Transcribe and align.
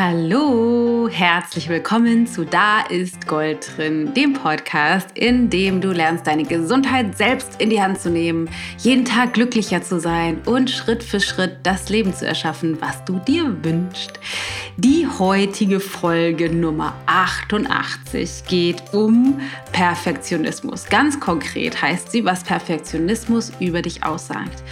Hallo, 0.00 1.08
herzlich 1.10 1.68
willkommen 1.68 2.28
zu 2.28 2.44
Da 2.44 2.82
ist 2.82 3.26
Gold 3.26 3.68
drin, 3.76 4.14
dem 4.14 4.32
Podcast, 4.32 5.08
in 5.14 5.50
dem 5.50 5.80
du 5.80 5.90
lernst, 5.90 6.24
deine 6.24 6.44
Gesundheit 6.44 7.18
selbst 7.18 7.60
in 7.60 7.68
die 7.68 7.82
Hand 7.82 7.98
zu 7.98 8.08
nehmen, 8.08 8.48
jeden 8.78 9.04
Tag 9.04 9.34
glücklicher 9.34 9.82
zu 9.82 9.98
sein 9.98 10.40
und 10.46 10.70
Schritt 10.70 11.02
für 11.02 11.18
Schritt 11.18 11.56
das 11.64 11.88
Leben 11.88 12.14
zu 12.14 12.28
erschaffen, 12.28 12.80
was 12.80 13.04
du 13.06 13.18
dir 13.18 13.52
wünschst. 13.64 14.20
Die 14.76 15.04
heutige 15.18 15.80
Folge 15.80 16.48
Nummer 16.48 16.94
88 17.06 18.44
geht 18.46 18.80
um 18.92 19.40
Perfektionismus. 19.72 20.86
Ganz 20.88 21.18
konkret 21.18 21.82
heißt 21.82 22.12
sie, 22.12 22.24
was 22.24 22.44
Perfektionismus 22.44 23.50
über 23.58 23.82
dich 23.82 24.04
aussagt. 24.04 24.62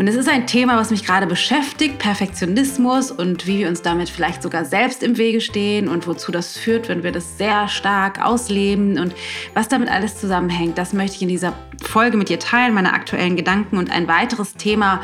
Und 0.00 0.08
es 0.08 0.14
ist 0.14 0.30
ein 0.30 0.46
Thema, 0.46 0.78
was 0.78 0.90
mich 0.90 1.04
gerade 1.04 1.26
beschäftigt, 1.26 1.98
Perfektionismus 1.98 3.10
und 3.10 3.46
wie 3.46 3.58
wir 3.58 3.68
uns 3.68 3.82
damit 3.82 4.08
vielleicht 4.08 4.42
sogar 4.42 4.64
selbst 4.64 5.02
im 5.02 5.18
Wege 5.18 5.42
stehen 5.42 5.88
und 5.88 6.06
wozu 6.06 6.32
das 6.32 6.56
führt, 6.56 6.88
wenn 6.88 7.02
wir 7.02 7.12
das 7.12 7.36
sehr 7.36 7.68
stark 7.68 8.24
ausleben 8.24 8.98
und 8.98 9.14
was 9.52 9.68
damit 9.68 9.90
alles 9.90 10.18
zusammenhängt. 10.18 10.78
Das 10.78 10.94
möchte 10.94 11.16
ich 11.16 11.22
in 11.22 11.28
dieser 11.28 11.52
Folge 11.82 12.16
mit 12.16 12.30
dir 12.30 12.38
teilen, 12.38 12.72
meine 12.72 12.94
aktuellen 12.94 13.36
Gedanken 13.36 13.76
und 13.76 13.90
ein 13.90 14.08
weiteres 14.08 14.54
Thema, 14.54 15.02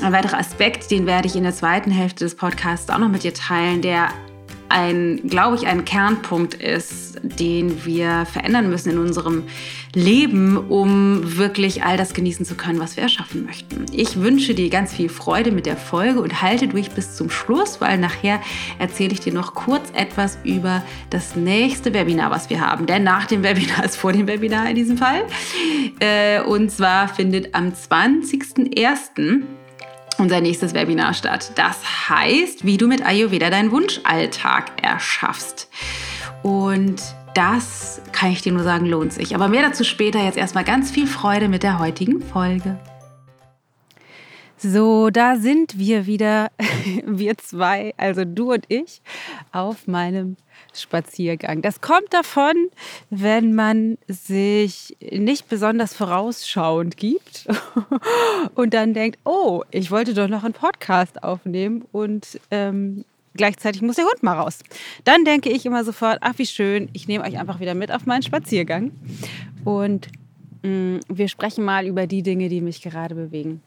ein 0.00 0.12
weiterer 0.12 0.38
Aspekt, 0.38 0.92
den 0.92 1.04
werde 1.04 1.26
ich 1.26 1.34
in 1.34 1.42
der 1.42 1.52
zweiten 1.52 1.90
Hälfte 1.90 2.22
des 2.22 2.36
Podcasts 2.36 2.88
auch 2.90 2.98
noch 2.98 3.08
mit 3.08 3.24
dir 3.24 3.34
teilen, 3.34 3.82
der 3.82 4.10
ein, 4.72 5.20
glaube 5.28 5.56
ich, 5.56 5.66
ein 5.66 5.84
Kernpunkt 5.84 6.54
ist, 6.54 7.20
den 7.22 7.84
wir 7.84 8.26
verändern 8.26 8.70
müssen 8.70 8.90
in 8.90 8.98
unserem 8.98 9.44
Leben, 9.94 10.56
um 10.56 11.36
wirklich 11.36 11.84
all 11.84 11.98
das 11.98 12.14
genießen 12.14 12.46
zu 12.46 12.54
können, 12.54 12.80
was 12.80 12.96
wir 12.96 13.02
erschaffen 13.02 13.44
möchten. 13.44 13.84
Ich 13.92 14.20
wünsche 14.20 14.54
dir 14.54 14.70
ganz 14.70 14.94
viel 14.94 15.10
Freude 15.10 15.52
mit 15.52 15.66
der 15.66 15.76
Folge 15.76 16.20
und 16.20 16.40
halte 16.40 16.68
durch 16.68 16.90
bis 16.90 17.14
zum 17.14 17.28
Schluss, 17.28 17.80
weil 17.80 17.98
nachher 17.98 18.40
erzähle 18.78 19.12
ich 19.12 19.20
dir 19.20 19.34
noch 19.34 19.54
kurz 19.54 19.90
etwas 19.92 20.38
über 20.42 20.82
das 21.10 21.36
nächste 21.36 21.92
Webinar, 21.92 22.30
was 22.30 22.48
wir 22.48 22.60
haben. 22.60 22.86
Denn 22.86 23.04
nach 23.04 23.26
dem 23.26 23.42
Webinar 23.42 23.84
ist 23.84 23.96
vor 23.96 24.12
dem 24.12 24.26
Webinar 24.26 24.70
in 24.70 24.76
diesem 24.76 24.96
Fall. 24.96 25.26
Äh, 26.00 26.40
und 26.40 26.70
zwar 26.70 27.08
findet 27.08 27.54
am 27.54 27.68
20.01 27.68 29.42
unser 30.22 30.40
nächstes 30.40 30.72
Webinar 30.72 31.14
statt. 31.14 31.52
Das 31.56 32.08
heißt, 32.08 32.64
wie 32.64 32.78
du 32.78 32.86
mit 32.86 33.04
Ayurveda 33.04 33.50
deinen 33.50 33.72
Wunschalltag 33.72 34.70
erschaffst. 34.80 35.68
Und 36.44 37.02
das 37.34 38.00
kann 38.12 38.30
ich 38.30 38.40
dir 38.40 38.52
nur 38.52 38.62
sagen, 38.62 38.86
lohnt 38.86 39.12
sich. 39.12 39.34
Aber 39.34 39.48
mehr 39.48 39.62
dazu 39.62 39.82
später. 39.84 40.22
Jetzt 40.22 40.38
erstmal 40.38 40.64
ganz 40.64 40.90
viel 40.92 41.08
Freude 41.08 41.48
mit 41.48 41.64
der 41.64 41.80
heutigen 41.80 42.22
Folge. 42.22 42.78
So, 44.56 45.10
da 45.10 45.34
sind 45.36 45.76
wir 45.76 46.06
wieder, 46.06 46.52
wir 47.04 47.36
zwei, 47.38 47.92
also 47.96 48.24
du 48.24 48.52
und 48.52 48.64
ich, 48.68 49.02
auf 49.50 49.88
meinem 49.88 50.36
Spaziergang. 50.74 51.62
Das 51.62 51.80
kommt 51.80 52.12
davon, 52.12 52.54
wenn 53.10 53.54
man 53.54 53.98
sich 54.08 54.96
nicht 55.00 55.48
besonders 55.48 55.94
vorausschauend 55.94 56.96
gibt 56.96 57.46
und 58.54 58.74
dann 58.74 58.94
denkt, 58.94 59.18
oh, 59.24 59.62
ich 59.70 59.90
wollte 59.90 60.14
doch 60.14 60.28
noch 60.28 60.44
einen 60.44 60.54
Podcast 60.54 61.22
aufnehmen 61.22 61.84
und 61.92 62.40
ähm, 62.50 63.04
gleichzeitig 63.34 63.82
muss 63.82 63.96
der 63.96 64.04
Hund 64.04 64.22
mal 64.22 64.38
raus. 64.38 64.60
Dann 65.04 65.24
denke 65.24 65.50
ich 65.50 65.66
immer 65.66 65.84
sofort, 65.84 66.18
ach 66.20 66.34
wie 66.36 66.46
schön, 66.46 66.88
ich 66.92 67.08
nehme 67.08 67.24
euch 67.24 67.38
einfach 67.38 67.60
wieder 67.60 67.74
mit 67.74 67.92
auf 67.92 68.06
meinen 68.06 68.22
Spaziergang 68.22 68.92
und 69.64 70.08
mh, 70.62 70.68
mm, 70.68 71.00
wir 71.08 71.28
sprechen 71.28 71.64
mal 71.64 71.86
über 71.86 72.06
die 72.06 72.22
Dinge, 72.22 72.48
die 72.48 72.60
mich 72.60 72.82
gerade 72.82 73.14
bewegen. 73.14 73.62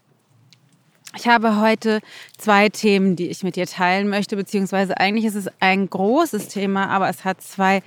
Ich 1.18 1.28
habe 1.28 1.62
heute 1.62 2.02
zwei 2.38 2.70
Themen, 2.70 3.16
die 3.16 3.30
ich 3.30 3.44
mit 3.44 3.56
dir 3.56 3.66
teilen 3.66 4.10
möchte, 4.10 4.36
beziehungsweise 4.36 4.98
eigentlich 4.98 5.26
ist 5.26 5.36
es 5.36 5.48
ein 5.60 5.90
großes 5.90 6.50
Thema, 6.50 6.90
aber 6.90 7.10
es 7.10 7.24
hat 7.24 7.42
zwei 7.42 7.82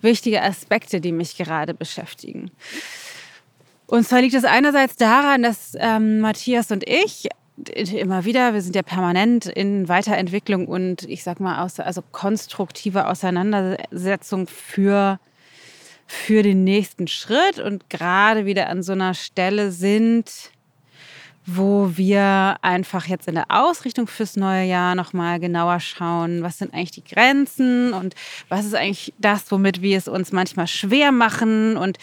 wichtige 0.00 0.42
Aspekte, 0.42 1.00
die 1.00 1.12
mich 1.12 1.36
gerade 1.36 1.72
beschäftigen. 1.72 2.50
Und 3.86 4.06
zwar 4.06 4.20
liegt 4.20 4.34
es 4.34 4.44
einerseits 4.44 4.96
daran, 4.96 5.42
dass 5.42 5.74
ähm, 5.78 6.20
Matthias 6.20 6.70
und 6.70 6.84
ich 6.86 7.28
immer 7.92 8.24
wieder, 8.24 8.52
wir 8.52 8.60
sind 8.60 8.74
ja 8.74 8.82
permanent 8.82 9.46
in 9.46 9.88
Weiterentwicklung 9.88 10.66
und 10.66 11.04
ich 11.08 11.22
sag 11.22 11.38
mal, 11.38 11.56
also 11.56 12.02
konstruktive 12.10 13.06
Auseinandersetzung 13.06 14.48
für, 14.48 15.20
für 16.06 16.42
den 16.42 16.64
nächsten 16.64 17.06
Schritt 17.06 17.60
und 17.60 17.88
gerade 17.88 18.44
wieder 18.44 18.68
an 18.68 18.82
so 18.82 18.92
einer 18.92 19.14
Stelle 19.14 19.70
sind, 19.70 20.50
wo 21.46 21.90
wir 21.96 22.56
einfach 22.62 23.06
jetzt 23.06 23.28
in 23.28 23.34
der 23.34 23.50
Ausrichtung 23.50 24.06
fürs 24.06 24.36
neue 24.36 24.64
Jahr 24.64 24.94
nochmal 24.94 25.40
genauer 25.40 25.80
schauen, 25.80 26.42
was 26.42 26.58
sind 26.58 26.72
eigentlich 26.72 26.92
die 26.92 27.04
Grenzen 27.04 27.92
und 27.92 28.14
was 28.48 28.64
ist 28.64 28.74
eigentlich 28.74 29.12
das, 29.18 29.50
womit 29.50 29.82
wir 29.82 29.98
es 29.98 30.08
uns 30.08 30.32
manchmal 30.32 30.66
schwer 30.66 31.12
machen 31.12 31.76
und 31.76 31.98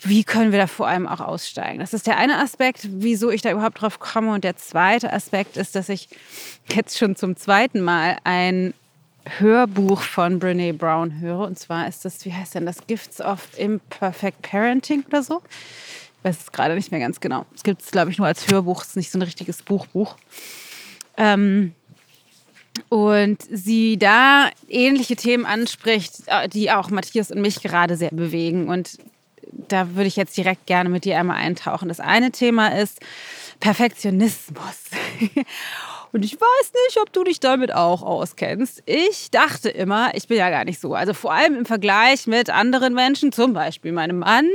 wie 0.00 0.22
können 0.22 0.52
wir 0.52 0.58
da 0.58 0.66
vor 0.66 0.86
allem 0.86 1.08
auch 1.08 1.20
aussteigen. 1.20 1.80
Das 1.80 1.94
ist 1.94 2.06
der 2.06 2.18
eine 2.18 2.38
Aspekt, 2.38 2.86
wieso 2.90 3.30
ich 3.30 3.42
da 3.42 3.50
überhaupt 3.50 3.80
drauf 3.80 3.98
komme. 3.98 4.32
Und 4.34 4.44
der 4.44 4.56
zweite 4.56 5.12
Aspekt 5.12 5.56
ist, 5.56 5.74
dass 5.74 5.88
ich 5.88 6.08
jetzt 6.68 6.98
schon 6.98 7.16
zum 7.16 7.36
zweiten 7.36 7.80
Mal 7.80 8.18
ein 8.22 8.74
Hörbuch 9.38 10.02
von 10.02 10.38
Brene 10.38 10.74
Brown 10.74 11.20
höre. 11.20 11.46
Und 11.46 11.58
zwar 11.58 11.88
ist 11.88 12.04
das, 12.04 12.22
wie 12.26 12.34
heißt 12.34 12.54
denn 12.54 12.66
das, 12.66 12.86
Gifts 12.86 13.20
of 13.22 13.48
Imperfect 13.56 14.42
Parenting 14.42 15.04
oder 15.08 15.22
so 15.22 15.40
weiß 16.24 16.38
es 16.40 16.52
gerade 16.52 16.74
nicht 16.74 16.90
mehr 16.90 17.00
ganz 17.00 17.20
genau. 17.20 17.46
Es 17.54 17.62
gibt 17.62 17.82
es, 17.82 17.90
glaube 17.90 18.10
ich, 18.10 18.18
nur 18.18 18.26
als 18.26 18.50
Hörbuch, 18.50 18.82
es 18.82 18.88
ist 18.88 18.96
nicht 18.96 19.10
so 19.10 19.18
ein 19.18 19.22
richtiges 19.22 19.62
Buchbuch. 19.62 20.16
Ähm, 21.16 21.74
und 22.88 23.42
sie 23.50 23.98
da 23.98 24.50
ähnliche 24.68 25.16
Themen 25.16 25.46
anspricht, 25.46 26.22
äh, 26.26 26.48
die 26.48 26.70
auch 26.70 26.90
Matthias 26.90 27.30
und 27.30 27.40
mich 27.40 27.62
gerade 27.62 27.96
sehr 27.96 28.10
bewegen. 28.10 28.68
Und 28.68 28.98
da 29.52 29.94
würde 29.94 30.08
ich 30.08 30.16
jetzt 30.16 30.36
direkt 30.36 30.66
gerne 30.66 30.88
mit 30.88 31.04
dir 31.04 31.18
einmal 31.18 31.36
eintauchen. 31.36 31.88
Das 31.88 32.00
eine 32.00 32.32
Thema 32.32 32.68
ist 32.68 33.00
Perfektionismus. 33.60 34.76
Und 36.14 36.24
ich 36.24 36.40
weiß 36.40 36.72
nicht, 36.86 37.00
ob 37.00 37.12
du 37.12 37.24
dich 37.24 37.40
damit 37.40 37.74
auch 37.74 38.00
auskennst. 38.00 38.84
Ich 38.86 39.32
dachte 39.32 39.68
immer, 39.68 40.14
ich 40.14 40.28
bin 40.28 40.38
ja 40.38 40.48
gar 40.48 40.64
nicht 40.64 40.80
so. 40.80 40.94
Also 40.94 41.12
vor 41.12 41.32
allem 41.32 41.56
im 41.56 41.66
Vergleich 41.66 42.28
mit 42.28 42.50
anderen 42.50 42.94
Menschen, 42.94 43.32
zum 43.32 43.52
Beispiel 43.52 43.90
meinem 43.90 44.20
Mann, 44.20 44.48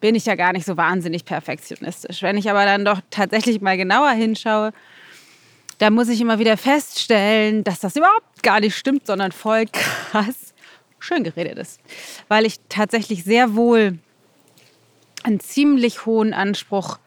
bin 0.00 0.14
ich 0.14 0.24
ja 0.24 0.36
gar 0.36 0.54
nicht 0.54 0.64
so 0.64 0.78
wahnsinnig 0.78 1.26
perfektionistisch. 1.26 2.22
Wenn 2.22 2.38
ich 2.38 2.48
aber 2.48 2.64
dann 2.64 2.86
doch 2.86 2.98
tatsächlich 3.10 3.60
mal 3.60 3.76
genauer 3.76 4.12
hinschaue, 4.12 4.72
da 5.76 5.90
muss 5.90 6.08
ich 6.08 6.18
immer 6.18 6.38
wieder 6.38 6.56
feststellen, 6.56 7.62
dass 7.62 7.80
das 7.80 7.94
überhaupt 7.94 8.42
gar 8.42 8.60
nicht 8.60 8.74
stimmt, 8.74 9.06
sondern 9.06 9.32
voll 9.32 9.66
krass 9.70 10.54
schön 10.98 11.24
geredet 11.24 11.58
ist. 11.58 11.78
Weil 12.28 12.46
ich 12.46 12.56
tatsächlich 12.70 13.22
sehr 13.22 13.54
wohl 13.54 13.98
einen 15.24 15.40
ziemlich 15.40 16.06
hohen 16.06 16.32
Anspruch 16.32 16.92
habe 16.92 17.02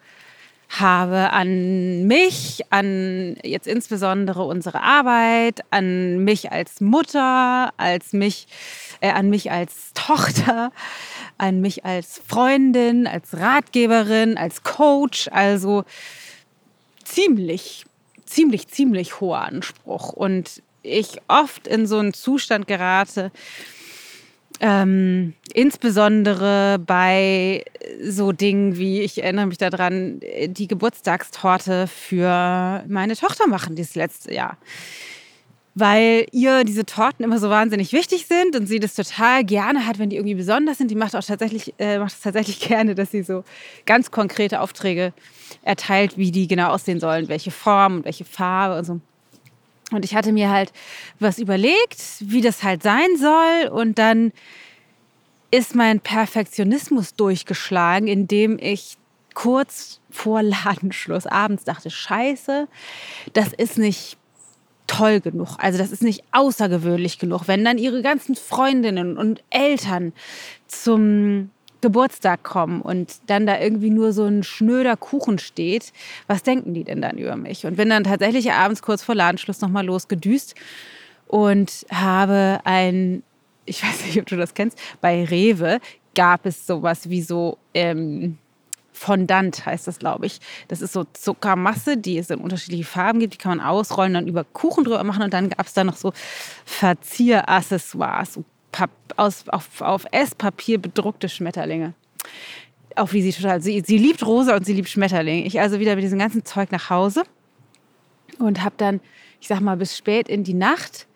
an 1.31 2.07
mich, 2.07 2.61
an 2.69 3.37
jetzt 3.43 3.67
insbesondere 3.67 4.43
unsere 4.43 4.81
Arbeit, 4.81 5.61
an 5.71 6.23
mich 6.23 6.51
als 6.51 6.81
Mutter, 6.81 7.73
als 7.77 8.13
mich, 8.13 8.47
äh, 9.01 9.11
an 9.11 9.29
mich 9.29 9.51
als 9.51 9.93
Tochter, 9.93 10.71
an 11.37 11.61
mich 11.61 11.85
als 11.85 12.21
Freundin, 12.27 13.07
als 13.07 13.37
Ratgeberin, 13.37 14.37
als 14.37 14.63
Coach. 14.63 15.29
Also 15.31 15.85
ziemlich, 17.03 17.85
ziemlich, 18.25 18.67
ziemlich 18.67 19.19
hoher 19.21 19.41
Anspruch. 19.41 20.13
Und 20.13 20.61
ich 20.83 21.19
oft 21.27 21.67
in 21.67 21.87
so 21.87 21.97
einen 21.99 22.13
Zustand 22.13 22.67
gerate, 22.67 23.31
ähm, 24.59 25.33
insbesondere 25.53 26.79
bei 26.79 27.63
so 28.01 28.31
Dingen 28.31 28.77
wie, 28.77 29.01
ich 29.01 29.21
erinnere 29.21 29.47
mich 29.47 29.57
daran, 29.57 30.19
die 30.47 30.67
Geburtstagstorte 30.67 31.87
für 31.87 32.83
meine 32.87 33.15
Tochter 33.15 33.47
machen 33.47 33.75
dieses 33.75 33.95
letzte 33.95 34.33
Jahr. 34.33 34.57
Weil 35.77 36.25
ihr 36.31 36.63
diese 36.63 36.85
Torten 36.85 37.25
immer 37.25 37.37
so 37.37 37.49
wahnsinnig 37.49 37.91
wichtig 37.91 38.27
sind 38.27 38.55
und 38.55 38.65
sie 38.65 38.79
das 38.79 38.95
total 38.95 39.43
gerne 39.43 39.85
hat, 39.85 39.99
wenn 39.99 40.09
die 40.09 40.15
irgendwie 40.15 40.35
besonders 40.35 40.77
sind. 40.77 40.89
Die 40.89 40.95
macht 40.95 41.17
auch 41.17 41.23
tatsächlich, 41.23 41.73
äh, 41.77 41.99
macht 41.99 42.13
es 42.13 42.21
tatsächlich 42.21 42.59
gerne, 42.67 42.95
dass 42.95 43.11
sie 43.11 43.23
so 43.23 43.43
ganz 43.85 44.09
konkrete 44.09 44.61
Aufträge 44.61 45.11
erteilt, 45.63 46.17
wie 46.17 46.31
die 46.31 46.47
genau 46.47 46.69
aussehen 46.69 47.01
sollen, 47.01 47.27
welche 47.27 47.51
Form 47.51 47.97
und 47.97 48.05
welche 48.05 48.23
Farbe 48.23 48.77
und 48.77 48.85
so. 48.85 49.01
Und 49.91 50.03
ich 50.03 50.15
hatte 50.15 50.31
mir 50.31 50.49
halt 50.49 50.73
was 51.19 51.37
überlegt, 51.37 52.01
wie 52.19 52.41
das 52.41 52.63
halt 52.63 52.83
sein 52.83 53.17
soll. 53.17 53.69
Und 53.69 53.99
dann 53.99 54.31
ist 55.51 55.75
mein 55.75 55.99
Perfektionismus 55.99 57.13
durchgeschlagen, 57.13 58.07
indem 58.07 58.57
ich 58.59 58.97
kurz 59.35 59.99
vor 60.09 60.41
Ladenschluss 60.41 61.27
abends 61.27 61.65
dachte, 61.65 61.89
scheiße, 61.91 62.67
das 63.33 63.53
ist 63.53 63.77
nicht 63.77 64.17
toll 64.87 65.19
genug. 65.19 65.57
Also 65.57 65.77
das 65.77 65.91
ist 65.91 66.03
nicht 66.03 66.23
außergewöhnlich 66.31 67.19
genug. 67.19 67.47
Wenn 67.47 67.63
dann 67.63 67.77
ihre 67.77 68.01
ganzen 68.01 68.35
Freundinnen 68.35 69.17
und 69.17 69.43
Eltern 69.49 70.13
zum 70.67 71.51
Geburtstag 71.85 72.41
kommen 72.41 72.81
und 72.81 73.13
dann 73.27 73.45
da 73.45 73.59
irgendwie 73.59 73.91
nur 73.91 74.11
so 74.11 74.25
ein 74.25 74.41
schnöder 74.41 74.97
Kuchen 74.97 75.37
steht, 75.37 75.93
was 76.25 76.41
denken 76.41 76.73
die 76.73 76.83
denn 76.83 76.99
dann 76.99 77.19
über 77.19 77.35
mich? 77.35 77.63
Und 77.67 77.77
bin 77.77 77.91
dann 77.91 78.03
tatsächlich 78.03 78.51
abends 78.53 78.81
kurz 78.81 79.03
vor 79.03 79.13
Ladenschluss 79.13 79.61
nochmal 79.61 79.85
losgedüst 79.85 80.55
und 81.27 81.85
habe 81.91 82.59
ein, 82.63 83.21
ich 83.65 83.83
weiß 83.83 84.07
nicht, 84.07 84.19
ob 84.19 84.25
du 84.25 84.35
das 84.35 84.55
kennst, 84.55 84.79
bei 84.99 85.25
Rewe 85.25 85.79
gab 86.15 86.47
es 86.47 86.65
sowas 86.65 87.07
wie 87.07 87.21
so 87.21 87.59
ähm, 87.75 88.39
Fondant 88.91 89.63
heißt 89.63 89.87
das, 89.87 89.99
glaube 89.99 90.25
ich. 90.25 90.39
Das 90.69 90.81
ist 90.81 90.93
so 90.93 91.03
Zuckermasse, 91.13 91.97
die 91.97 92.17
es 92.17 92.31
in 92.31 92.39
unterschiedliche 92.39 92.85
Farben 92.85 93.19
gibt. 93.19 93.33
Die 93.33 93.37
kann 93.37 93.57
man 93.57 93.65
ausrollen, 93.67 94.13
dann 94.13 94.27
über 94.27 94.43
Kuchen 94.43 94.85
drüber 94.85 95.03
machen. 95.03 95.21
Und 95.21 95.33
dann 95.33 95.49
gab 95.49 95.67
es 95.67 95.73
da 95.73 95.83
noch 95.83 95.97
so 95.97 96.13
Verzieraccessoires, 96.63 98.33
so 98.33 98.45
aus, 99.17 99.47
auf, 99.49 99.81
auf 99.81 100.05
Esspapier 100.11 100.79
bedruckte 100.79 101.29
Schmetterlinge. 101.29 101.93
Auf 102.95 103.13
wie 103.13 103.21
sie 103.21 103.31
total. 103.31 103.61
Sie, 103.61 103.81
sie 103.85 103.97
liebt 103.97 104.25
Rosa 104.25 104.55
und 104.55 104.65
sie 104.65 104.73
liebt 104.73 104.89
Schmetterlinge. 104.89 105.45
Ich 105.45 105.59
also 105.59 105.79
wieder 105.79 105.95
mit 105.95 106.03
diesem 106.03 106.19
ganzen 106.19 106.45
Zeug 106.45 106.71
nach 106.71 106.89
Hause 106.89 107.23
und 108.39 108.63
habe 108.63 108.75
dann, 108.77 109.01
ich 109.41 109.47
sag 109.47 109.59
mal, 109.59 109.77
bis 109.77 109.97
spät 109.97 110.29
in 110.29 110.43
die 110.43 110.53
Nacht 110.53 111.07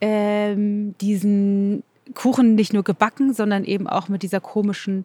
ähm, 0.00 0.94
diesen 1.00 1.82
Kuchen 2.14 2.54
nicht 2.54 2.72
nur 2.72 2.84
gebacken, 2.84 3.32
sondern 3.32 3.64
eben 3.64 3.86
auch 3.86 4.08
mit 4.08 4.22
dieser 4.22 4.40
komischen 4.40 5.04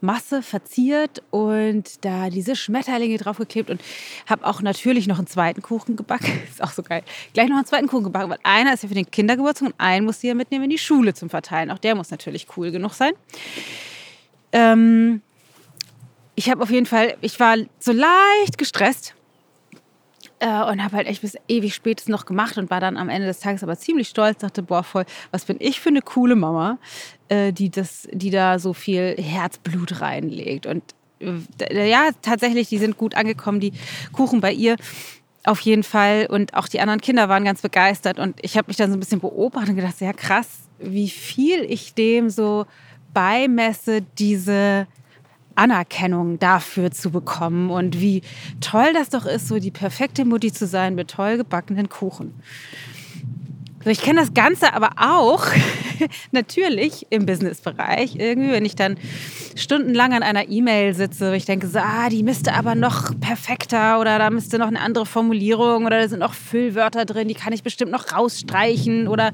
Masse 0.00 0.42
verziert 0.42 1.22
und 1.30 2.04
da 2.04 2.30
diese 2.30 2.56
Schmetterlinge 2.56 3.18
draufgeklebt 3.18 3.70
und 3.70 3.80
habe 4.26 4.46
auch 4.46 4.62
natürlich 4.62 5.06
noch 5.06 5.18
einen 5.18 5.26
zweiten 5.26 5.62
Kuchen 5.62 5.96
gebacken. 5.96 6.32
Ist 6.50 6.62
auch 6.62 6.72
so 6.72 6.82
geil. 6.82 7.02
Gleich 7.34 7.48
noch 7.48 7.56
einen 7.56 7.66
zweiten 7.66 7.86
Kuchen 7.86 8.04
gebacken, 8.04 8.30
weil 8.30 8.38
einer 8.42 8.72
ist 8.72 8.82
ja 8.82 8.88
für 8.88 8.94
den 8.94 9.10
Kindergeburtstag 9.10 9.68
und 9.68 9.74
einen 9.78 10.06
muss 10.06 10.20
sie 10.20 10.28
ja 10.28 10.34
mitnehmen 10.34 10.64
in 10.64 10.70
die 10.70 10.78
Schule 10.78 11.14
zum 11.14 11.30
Verteilen. 11.30 11.70
Auch 11.70 11.78
der 11.78 11.94
muss 11.94 12.10
natürlich 12.10 12.46
cool 12.56 12.70
genug 12.70 12.94
sein. 12.94 13.12
Ähm, 14.52 15.22
ich 16.34 16.50
habe 16.50 16.62
auf 16.62 16.70
jeden 16.70 16.86
Fall, 16.86 17.16
ich 17.20 17.38
war 17.38 17.56
so 17.78 17.92
leicht 17.92 18.56
gestresst 18.56 19.14
äh, 20.40 20.62
und 20.64 20.82
habe 20.82 20.96
halt 20.96 21.06
echt 21.06 21.22
bis 21.22 21.36
ewig 21.48 21.74
spätes 21.74 22.08
noch 22.08 22.26
gemacht 22.26 22.58
und 22.58 22.70
war 22.70 22.80
dann 22.80 22.96
am 22.96 23.08
Ende 23.08 23.26
des 23.26 23.40
Tages 23.40 23.62
aber 23.62 23.76
ziemlich 23.76 24.08
stolz, 24.08 24.38
dachte, 24.38 24.62
boah, 24.62 24.82
voll, 24.82 25.04
was 25.30 25.44
bin 25.44 25.56
ich 25.60 25.80
für 25.80 25.90
eine 25.90 26.02
coole 26.02 26.34
Mama, 26.34 26.78
äh, 27.28 27.52
die, 27.52 27.70
das, 27.70 28.08
die 28.12 28.30
da 28.30 28.58
so 28.58 28.72
viel 28.72 29.16
Herzblut 29.18 30.00
reinlegt. 30.00 30.66
Und 30.66 30.82
äh, 31.20 31.88
ja, 31.88 32.10
tatsächlich, 32.22 32.68
die 32.68 32.78
sind 32.78 32.96
gut 32.96 33.14
angekommen, 33.14 33.60
die 33.60 33.72
Kuchen 34.12 34.40
bei 34.40 34.52
ihr. 34.52 34.76
Auf 35.44 35.60
jeden 35.60 35.82
Fall. 35.82 36.26
Und 36.26 36.54
auch 36.54 36.68
die 36.68 36.80
anderen 36.80 37.00
Kinder 37.00 37.28
waren 37.28 37.44
ganz 37.44 37.62
begeistert. 37.62 38.18
Und 38.18 38.36
ich 38.42 38.56
habe 38.56 38.68
mich 38.68 38.76
dann 38.76 38.90
so 38.90 38.96
ein 38.96 39.00
bisschen 39.00 39.20
beobachtet 39.20 39.70
und 39.70 39.76
gedacht, 39.76 40.00
ja 40.00 40.12
krass, 40.12 40.48
wie 40.78 41.08
viel 41.08 41.64
ich 41.64 41.94
dem 41.94 42.30
so 42.30 42.66
beimesse, 43.12 44.02
diese 44.18 44.86
Anerkennung 45.60 46.38
dafür 46.38 46.90
zu 46.90 47.10
bekommen 47.10 47.70
und 47.70 48.00
wie 48.00 48.22
toll 48.60 48.92
das 48.94 49.10
doch 49.10 49.26
ist, 49.26 49.46
so 49.46 49.58
die 49.58 49.70
perfekte 49.70 50.24
Mutti 50.24 50.52
zu 50.52 50.66
sein 50.66 50.94
mit 50.94 51.08
toll 51.08 51.36
gebackenen 51.36 51.90
Kuchen. 51.90 52.32
So, 53.82 53.88
ich 53.88 54.02
kenne 54.02 54.20
das 54.20 54.34
Ganze 54.34 54.74
aber 54.74 54.90
auch 54.96 55.46
natürlich 56.32 57.06
im 57.08 57.24
Businessbereich. 57.24 58.16
Irgendwie, 58.16 58.50
wenn 58.50 58.66
ich 58.66 58.76
dann 58.76 58.98
stundenlang 59.56 60.12
an 60.12 60.22
einer 60.22 60.50
E-Mail 60.50 60.92
sitze, 60.92 61.30
wo 61.30 61.34
ich 61.34 61.46
denke, 61.46 61.66
so, 61.66 61.78
ah, 61.78 62.10
die 62.10 62.22
müsste 62.22 62.52
aber 62.52 62.74
noch 62.74 63.18
perfekter 63.20 63.98
oder 63.98 64.18
da 64.18 64.28
müsste 64.28 64.58
noch 64.58 64.66
eine 64.66 64.80
andere 64.80 65.06
Formulierung 65.06 65.86
oder 65.86 65.98
da 65.98 66.08
sind 66.08 66.18
noch 66.18 66.34
Füllwörter 66.34 67.06
drin, 67.06 67.28
die 67.28 67.34
kann 67.34 67.54
ich 67.54 67.62
bestimmt 67.62 67.90
noch 67.90 68.12
rausstreichen 68.12 69.08
oder 69.08 69.32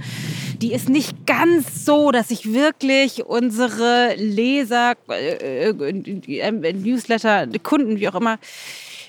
die 0.63 0.73
ist 0.73 0.89
nicht 0.89 1.27
ganz 1.27 1.85
so, 1.85 2.13
dass 2.13 2.31
ich 2.31 2.53
wirklich 2.53 3.27
unsere 3.27 4.15
Leser, 4.15 4.95
äh, 5.09 5.71
äh, 5.71 6.39
äh 6.39 6.73
Newsletter, 6.73 7.49
Kunden, 7.65 7.99
wie 7.99 8.09
auch 8.09 8.15
immer, 8.15 8.39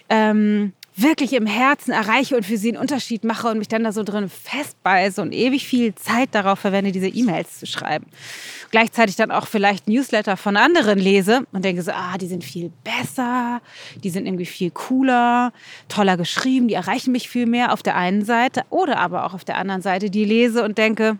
ähm, 0.10 0.74
wirklich 0.98 1.34
im 1.34 1.46
Herzen 1.46 1.92
erreiche 1.92 2.36
und 2.36 2.44
für 2.44 2.58
sie 2.58 2.70
einen 2.70 2.82
Unterschied 2.82 3.24
mache 3.24 3.50
und 3.50 3.60
mich 3.60 3.68
dann 3.68 3.84
da 3.84 3.92
so 3.92 4.04
drin 4.04 4.30
festbeiße 4.30 5.22
und 5.22 5.32
ewig 5.32 5.68
viel 5.68 5.94
Zeit 5.94 6.30
darauf 6.32 6.60
verwende, 6.60 6.92
diese 6.92 7.08
E-Mails 7.08 7.60
zu 7.60 7.68
schreiben. 7.68 8.08
Gleichzeitig 8.72 9.16
dann 9.16 9.30
auch 9.30 9.46
vielleicht 9.46 9.88
Newsletter 9.88 10.38
von 10.38 10.58
anderen 10.58 10.98
lese 10.98 11.46
und 11.52 11.64
denke 11.64 11.84
so, 11.84 11.92
ah, 11.92 12.18
die 12.18 12.28
sind 12.28 12.44
viel 12.44 12.72
besser, 12.84 13.62
die 14.04 14.10
sind 14.10 14.26
irgendwie 14.26 14.48
viel 14.48 14.72
cooler, 14.72 15.54
toller 15.88 16.18
geschrieben, 16.18 16.68
die 16.68 16.74
erreichen 16.74 17.12
mich 17.12 17.30
viel 17.30 17.46
mehr 17.46 17.74
auf 17.74 17.84
der 17.84 17.96
einen 17.96 18.26
Seite 18.26 18.64
oder 18.72 18.98
aber 18.98 19.26
auch 19.26 19.36
auf 19.36 19.46
der 19.46 19.58
anderen 19.58 19.84
Seite, 19.84 20.10
die 20.10 20.26
lese 20.26 20.64
und 20.64 20.78
denke, 20.78 21.18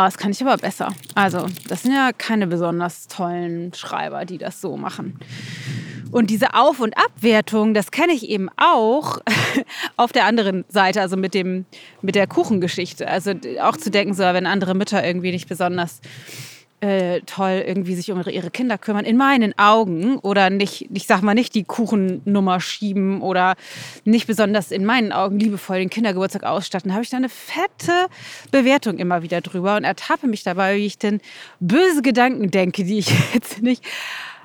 Oh, 0.00 0.04
das 0.04 0.16
kann 0.16 0.30
ich 0.30 0.40
aber 0.40 0.56
besser. 0.56 0.94
Also, 1.16 1.48
das 1.66 1.82
sind 1.82 1.92
ja 1.92 2.12
keine 2.16 2.46
besonders 2.46 3.08
tollen 3.08 3.74
Schreiber, 3.74 4.24
die 4.24 4.38
das 4.38 4.60
so 4.60 4.76
machen. 4.76 5.18
Und 6.10 6.30
diese 6.30 6.54
Auf- 6.54 6.80
und 6.80 6.96
Abwertung, 6.96 7.74
das 7.74 7.90
kenne 7.90 8.12
ich 8.12 8.28
eben 8.28 8.48
auch 8.56 9.18
auf 9.96 10.12
der 10.12 10.24
anderen 10.24 10.64
Seite, 10.68 11.00
also 11.00 11.16
mit, 11.16 11.34
dem, 11.34 11.66
mit 12.02 12.14
der 12.14 12.26
Kuchengeschichte. 12.26 13.06
Also 13.06 13.32
auch 13.60 13.76
zu 13.76 13.90
denken, 13.90 14.14
so, 14.14 14.22
wenn 14.22 14.46
andere 14.46 14.74
Mütter 14.74 15.04
irgendwie 15.04 15.32
nicht 15.32 15.48
besonders 15.48 16.00
äh, 16.80 17.20
toll 17.22 17.64
irgendwie 17.66 17.94
sich 17.96 18.10
um 18.12 18.22
ihre 18.22 18.50
Kinder 18.50 18.78
kümmern, 18.78 19.04
in 19.04 19.16
meinen 19.16 19.58
Augen 19.58 20.18
oder 20.18 20.48
nicht, 20.48 20.88
ich 20.92 21.06
sag 21.06 21.22
mal 21.22 21.34
nicht 21.34 21.54
die 21.54 21.64
Kuchennummer 21.64 22.60
schieben 22.60 23.20
oder 23.20 23.56
nicht 24.04 24.28
besonders 24.28 24.70
in 24.70 24.84
meinen 24.84 25.12
Augen 25.12 25.40
liebevoll 25.40 25.78
den 25.78 25.90
Kindergeburtstag 25.90 26.44
ausstatten, 26.44 26.92
habe 26.92 27.02
ich 27.02 27.10
da 27.10 27.16
eine 27.16 27.28
fette 27.28 28.06
Bewertung 28.52 28.98
immer 28.98 29.22
wieder 29.22 29.40
drüber 29.40 29.76
und 29.76 29.84
ertappe 29.84 30.28
mich 30.28 30.44
dabei, 30.44 30.76
wie 30.76 30.86
ich 30.86 30.98
denn 30.98 31.20
böse 31.58 32.02
Gedanken 32.02 32.50
denke, 32.50 32.84
die 32.84 32.98
ich 32.98 33.12
jetzt 33.34 33.60
nicht 33.60 33.84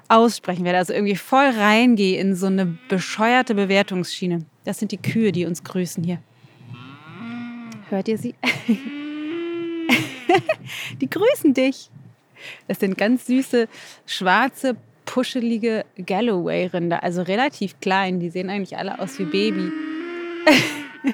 aussprechen 0.10 0.66
werde. 0.66 0.78
Also 0.78 0.94
irgendwie 0.94 1.16
voll 1.16 1.50
reingehe 1.50 2.20
in 2.20 2.36
so 2.36 2.48
eine 2.48 2.78
bescheuerte 2.90 3.56
Bewertungsschiene. 3.56 4.46
Das 4.64 4.80
sind 4.80 4.92
die 4.92 4.98
Kühe, 4.98 5.32
die 5.32 5.46
uns 5.46 5.64
grüßen 5.64 6.04
hier. 6.04 6.20
Hört 7.90 8.08
ihr 8.08 8.18
sie? 8.18 8.36
die 11.02 11.10
grüßen 11.10 11.54
dich. 11.54 11.90
Das 12.68 12.80
sind 12.80 12.98
ganz 12.98 13.26
süße, 13.26 13.68
schwarze, 14.06 14.76
puschelige 15.06 15.86
Galloway-Rinder, 15.98 17.04
also 17.04 17.22
relativ 17.22 17.80
klein. 17.80 18.20
Die 18.20 18.30
sehen 18.30 18.50
eigentlich 18.50 18.78
alle 18.78 19.00
aus 19.00 19.18
wie 19.20 19.26
Baby. 19.26 19.72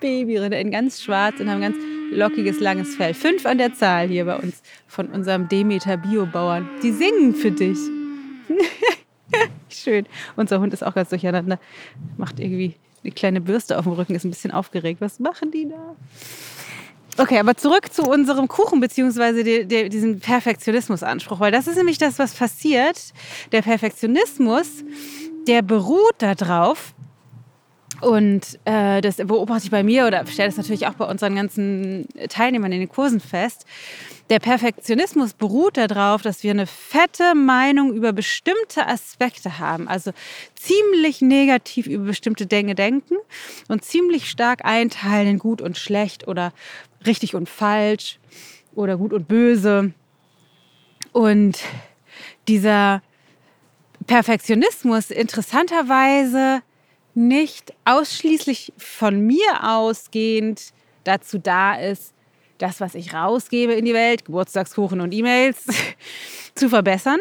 Babyrinder 0.00 0.58
in 0.58 0.70
ganz 0.70 1.02
schwarz 1.02 1.40
und 1.40 1.50
haben 1.50 1.60
ganz 1.60 1.76
lockiges, 2.10 2.60
langes 2.60 2.96
Fell. 2.96 3.14
Fünf 3.14 3.46
an 3.46 3.58
der 3.58 3.74
Zahl 3.74 4.08
hier 4.08 4.24
bei 4.24 4.36
uns 4.36 4.62
von 4.86 5.08
unserem 5.08 5.48
Demeter 5.48 5.96
Biobauern. 5.96 6.68
Die 6.82 6.92
singen 6.92 7.34
für 7.34 7.50
dich. 7.50 7.78
Schön. 9.68 10.06
Unser 10.36 10.60
Hund 10.60 10.72
ist 10.72 10.84
auch 10.84 10.94
ganz 10.94 11.10
durcheinander. 11.10 11.58
Macht 12.16 12.40
irgendwie 12.40 12.74
eine 13.02 13.12
kleine 13.12 13.40
Bürste 13.40 13.78
auf 13.78 13.84
dem 13.84 13.92
Rücken, 13.92 14.14
ist 14.14 14.24
ein 14.24 14.30
bisschen 14.30 14.50
aufgeregt. 14.50 15.00
Was 15.00 15.20
machen 15.20 15.50
die 15.50 15.68
da? 15.68 15.96
Okay, 17.18 17.38
aber 17.38 17.56
zurück 17.56 17.92
zu 17.92 18.02
unserem 18.02 18.48
Kuchen 18.48 18.80
beziehungsweise 18.80 19.44
die, 19.44 19.66
die, 19.66 19.88
diesem 19.88 20.20
Perfektionismusanspruch, 20.20 21.40
weil 21.40 21.52
das 21.52 21.66
ist 21.66 21.76
nämlich 21.76 21.98
das, 21.98 22.18
was 22.18 22.34
passiert. 22.34 23.12
Der 23.52 23.62
Perfektionismus, 23.62 24.84
der 25.46 25.62
beruht 25.62 26.14
darauf, 26.18 26.94
und 28.00 28.58
äh, 28.64 29.00
das 29.00 29.16
beobachte 29.16 29.64
ich 29.64 29.70
bei 29.70 29.82
mir 29.82 30.06
oder 30.06 30.26
stelle 30.26 30.48
das 30.48 30.56
natürlich 30.56 30.86
auch 30.86 30.94
bei 30.94 31.04
unseren 31.04 31.34
ganzen 31.34 32.08
Teilnehmern 32.28 32.72
in 32.72 32.80
den 32.80 32.88
Kursen 32.88 33.20
fest. 33.20 33.66
Der 34.30 34.38
Perfektionismus 34.38 35.34
beruht 35.34 35.76
darauf, 35.76 36.22
dass 36.22 36.44
wir 36.44 36.52
eine 36.52 36.66
fette 36.68 37.34
Meinung 37.34 37.92
über 37.92 38.12
bestimmte 38.12 38.86
Aspekte 38.86 39.58
haben. 39.58 39.88
Also 39.88 40.12
ziemlich 40.54 41.20
negativ 41.20 41.86
über 41.86 42.04
bestimmte 42.04 42.46
Dinge 42.46 42.76
denken 42.76 43.16
und 43.68 43.84
ziemlich 43.84 44.30
stark 44.30 44.64
einteilen 44.64 45.28
in 45.28 45.38
gut 45.38 45.60
und 45.60 45.76
schlecht 45.76 46.28
oder 46.28 46.52
richtig 47.04 47.34
und 47.34 47.48
falsch 47.48 48.20
oder 48.74 48.96
gut 48.96 49.12
und 49.12 49.26
böse. 49.26 49.92
Und 51.12 51.58
dieser 52.46 53.02
Perfektionismus 54.06 55.10
interessanterweise 55.10 56.62
nicht 57.28 57.72
ausschließlich 57.84 58.72
von 58.76 59.20
mir 59.20 59.62
ausgehend 59.62 60.72
dazu 61.04 61.38
da 61.38 61.74
ist, 61.74 62.14
das, 62.58 62.80
was 62.80 62.94
ich 62.94 63.14
rausgebe 63.14 63.72
in 63.72 63.84
die 63.84 63.94
Welt, 63.94 64.24
Geburtstagskuchen 64.24 65.00
und 65.00 65.12
E-Mails, 65.12 65.64
zu 66.54 66.68
verbessern, 66.68 67.20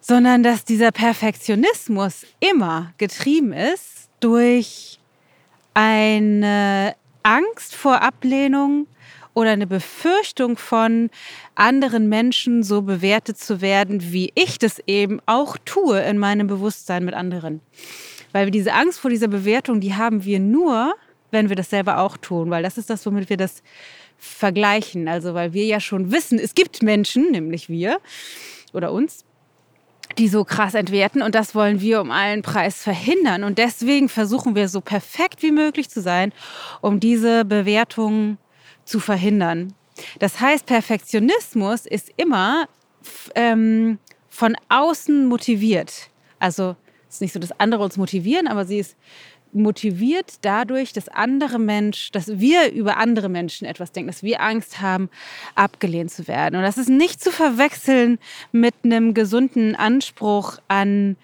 sondern 0.00 0.42
dass 0.42 0.64
dieser 0.64 0.92
Perfektionismus 0.92 2.26
immer 2.40 2.92
getrieben 2.98 3.52
ist 3.52 4.08
durch 4.20 4.98
eine 5.72 6.94
Angst 7.22 7.74
vor 7.74 8.02
Ablehnung 8.02 8.86
oder 9.34 9.50
eine 9.50 9.66
Befürchtung 9.66 10.56
von 10.56 11.10
anderen 11.54 12.08
Menschen 12.08 12.62
so 12.62 12.82
bewertet 12.82 13.38
zu 13.38 13.60
werden, 13.60 14.12
wie 14.12 14.30
ich 14.36 14.58
das 14.58 14.80
eben 14.86 15.20
auch 15.26 15.56
tue 15.64 16.00
in 16.00 16.18
meinem 16.18 16.46
Bewusstsein 16.46 17.04
mit 17.04 17.14
anderen. 17.14 17.60
Weil 18.34 18.50
diese 18.50 18.72
Angst 18.72 18.98
vor 18.98 19.10
dieser 19.10 19.28
Bewertung, 19.28 19.78
die 19.78 19.94
haben 19.94 20.24
wir 20.24 20.40
nur, 20.40 20.94
wenn 21.30 21.50
wir 21.50 21.54
das 21.54 21.70
selber 21.70 21.98
auch 21.98 22.16
tun, 22.16 22.50
weil 22.50 22.64
das 22.64 22.76
ist 22.76 22.90
das, 22.90 23.06
womit 23.06 23.30
wir 23.30 23.36
das 23.36 23.62
vergleichen. 24.18 25.06
Also 25.06 25.34
weil 25.34 25.52
wir 25.52 25.64
ja 25.66 25.78
schon 25.78 26.10
wissen, 26.10 26.40
es 26.40 26.56
gibt 26.56 26.82
Menschen, 26.82 27.30
nämlich 27.30 27.68
wir 27.68 28.00
oder 28.72 28.90
uns, 28.90 29.24
die 30.18 30.26
so 30.26 30.42
krass 30.42 30.74
entwerten. 30.74 31.22
Und 31.22 31.36
das 31.36 31.54
wollen 31.54 31.80
wir 31.80 32.00
um 32.00 32.10
allen 32.10 32.42
Preis 32.42 32.82
verhindern. 32.82 33.44
Und 33.44 33.58
deswegen 33.58 34.08
versuchen 34.08 34.56
wir 34.56 34.68
so 34.68 34.80
perfekt 34.80 35.44
wie 35.44 35.52
möglich 35.52 35.88
zu 35.88 36.00
sein, 36.00 36.32
um 36.80 36.98
diese 36.98 37.44
Bewertung 37.44 38.38
zu 38.84 38.98
verhindern. 38.98 39.74
Das 40.18 40.40
heißt, 40.40 40.66
Perfektionismus 40.66 41.86
ist 41.86 42.10
immer 42.16 42.66
ähm, 43.36 44.00
von 44.28 44.56
außen 44.68 45.24
motiviert. 45.26 46.10
Also 46.40 46.74
ist 47.14 47.20
nicht 47.20 47.32
so, 47.32 47.38
dass 47.38 47.58
andere 47.58 47.82
uns 47.82 47.96
motivieren, 47.96 48.46
aber 48.46 48.64
sie 48.64 48.78
ist 48.78 48.96
motiviert 49.54 50.34
dadurch, 50.42 50.92
dass 50.92 51.08
andere 51.08 51.58
Menschen, 51.58 52.12
dass 52.12 52.40
wir 52.40 52.72
über 52.72 52.96
andere 52.96 53.28
Menschen 53.28 53.66
etwas 53.66 53.92
denken, 53.92 54.10
dass 54.10 54.22
wir 54.22 54.40
Angst 54.40 54.80
haben, 54.80 55.08
abgelehnt 55.54 56.10
zu 56.10 56.26
werden. 56.26 56.56
Und 56.56 56.62
das 56.62 56.76
ist 56.76 56.88
nicht 56.88 57.22
zu 57.22 57.30
verwechseln 57.30 58.18
mit 58.52 58.74
einem 58.82 59.14
gesunden 59.14 59.76
Anspruch 59.76 60.58
an 60.68 61.16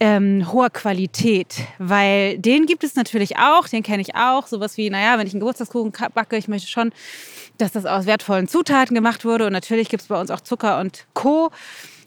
ähm, 0.00 0.52
hoher 0.52 0.70
Qualität, 0.70 1.54
weil 1.78 2.36
den 2.36 2.66
gibt 2.66 2.82
es 2.82 2.96
natürlich 2.96 3.38
auch, 3.38 3.68
den 3.68 3.84
kenne 3.84 4.02
ich 4.02 4.16
auch, 4.16 4.48
sowas 4.48 4.76
wie, 4.76 4.90
naja, 4.90 5.16
wenn 5.16 5.28
ich 5.28 5.32
einen 5.32 5.40
Geburtstagskuchen 5.40 5.92
backe, 6.12 6.36
ich 6.36 6.48
möchte 6.48 6.68
schon, 6.68 6.92
dass 7.58 7.70
das 7.70 7.86
aus 7.86 8.04
wertvollen 8.04 8.48
Zutaten 8.48 8.96
gemacht 8.96 9.24
wurde 9.24 9.46
und 9.46 9.52
natürlich 9.52 9.88
gibt 9.88 10.02
es 10.02 10.08
bei 10.08 10.20
uns 10.20 10.32
auch 10.32 10.40
Zucker 10.40 10.80
und 10.80 11.06
Co. 11.14 11.52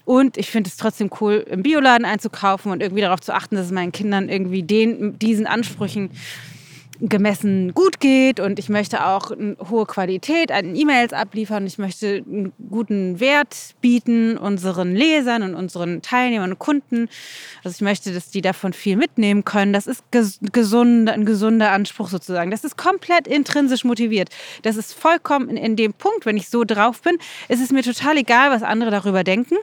Und 0.06 0.38
ich 0.38 0.50
finde 0.50 0.70
es 0.70 0.76
trotzdem 0.76 1.10
cool, 1.20 1.44
im 1.50 1.62
Bioladen 1.62 2.06
einzukaufen 2.06 2.70
und 2.70 2.80
irgendwie 2.80 3.02
darauf 3.02 3.20
zu 3.20 3.34
achten, 3.34 3.56
dass 3.56 3.66
es 3.66 3.72
meinen 3.72 3.92
Kindern 3.92 4.28
irgendwie 4.28 4.62
den, 4.62 5.18
diesen 5.18 5.46
Ansprüchen 5.46 6.10
gemessen 7.00 7.74
gut 7.74 8.00
geht 8.00 8.40
und 8.40 8.58
ich 8.58 8.68
möchte 8.68 9.04
auch 9.04 9.30
eine 9.30 9.56
hohe 9.68 9.84
Qualität 9.84 10.50
an 10.50 10.74
E-Mails 10.74 11.12
abliefern. 11.12 11.66
Ich 11.66 11.76
möchte 11.76 12.24
einen 12.26 12.52
guten 12.70 13.20
Wert 13.20 13.74
bieten 13.80 14.38
unseren 14.38 14.94
Lesern 14.94 15.42
und 15.42 15.54
unseren 15.54 16.02
Teilnehmern 16.02 16.52
und 16.52 16.58
Kunden. 16.58 17.08
Also 17.64 17.74
ich 17.74 17.80
möchte, 17.82 18.12
dass 18.14 18.30
die 18.30 18.40
davon 18.40 18.72
viel 18.72 18.96
mitnehmen 18.96 19.44
können. 19.44 19.72
Das 19.72 19.86
ist 19.86 20.04
gesund, 20.52 21.10
ein 21.10 21.24
gesunder 21.24 21.72
Anspruch 21.72 22.08
sozusagen. 22.08 22.50
Das 22.50 22.64
ist 22.64 22.78
komplett 22.78 23.26
intrinsisch 23.26 23.84
motiviert. 23.84 24.30
Das 24.62 24.76
ist 24.76 24.94
vollkommen 24.94 25.50
in, 25.50 25.56
in 25.56 25.76
dem 25.76 25.92
Punkt, 25.92 26.26
wenn 26.26 26.36
ich 26.36 26.48
so 26.48 26.64
drauf 26.64 27.02
bin, 27.02 27.18
ist 27.48 27.60
es 27.60 27.72
mir 27.72 27.82
total 27.82 28.16
egal, 28.16 28.50
was 28.50 28.62
andere 28.62 28.90
darüber 28.90 29.24
denken. 29.24 29.56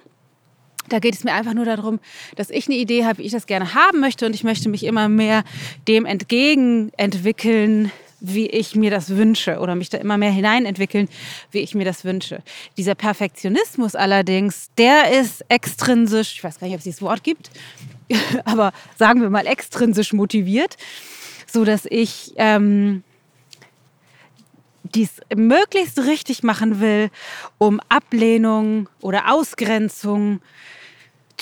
Da 0.94 1.00
geht 1.00 1.16
es 1.16 1.24
mir 1.24 1.34
einfach 1.34 1.56
nur 1.56 1.66
darum, 1.66 2.00
dass 2.36 2.52
ich 2.52 2.68
eine 2.68 2.76
Idee 2.76 3.04
habe, 3.04 3.18
wie 3.18 3.24
ich 3.24 3.32
das 3.32 3.48
gerne 3.48 3.74
haben 3.74 4.00
möchte 4.00 4.28
und 4.28 4.36
ich 4.36 4.44
möchte 4.44 4.70
mich 4.70 4.84
immer 4.84 5.10
mehr 5.10 5.44
dem 5.88 6.06
entgegen 6.06 6.92
entwickeln, 6.98 7.92
wie 8.20 8.46
ich 8.46 8.76
mir 8.76 8.92
das 8.92 9.10
wünsche 9.10 9.58
oder 9.58 9.74
mich 9.74 9.90
da 9.90 9.98
immer 9.98 10.20
mehr 10.20 10.30
hineinentwickeln, 10.30 11.10
wie 11.50 11.62
ich 11.62 11.74
mir 11.74 11.84
das 11.84 12.06
wünsche. 12.06 12.44
Dieser 12.78 12.94
Perfektionismus 12.94 13.96
allerdings, 13.96 14.70
der 14.78 15.20
ist 15.20 15.44
extrinsisch, 15.50 16.34
ich 16.36 16.44
weiß 16.44 16.60
gar 16.60 16.68
nicht, 16.68 16.76
ob 16.76 16.78
es 16.82 16.84
dieses 16.84 17.02
Wort 17.02 17.24
gibt, 17.24 17.50
aber 18.46 18.72
sagen 18.96 19.20
wir 19.20 19.32
mal 19.32 19.48
extrinsisch 19.48 20.14
motiviert, 20.14 20.78
so 21.48 21.66
dass 21.66 21.88
ich 21.90 22.34
ähm, 22.36 23.02
dies 24.84 25.22
möglichst 25.36 25.98
richtig 26.06 26.44
machen 26.44 26.80
will, 26.80 27.10
um 27.58 27.80
Ablehnung 27.90 28.90
oder 29.02 29.34
Ausgrenzung 29.34 30.40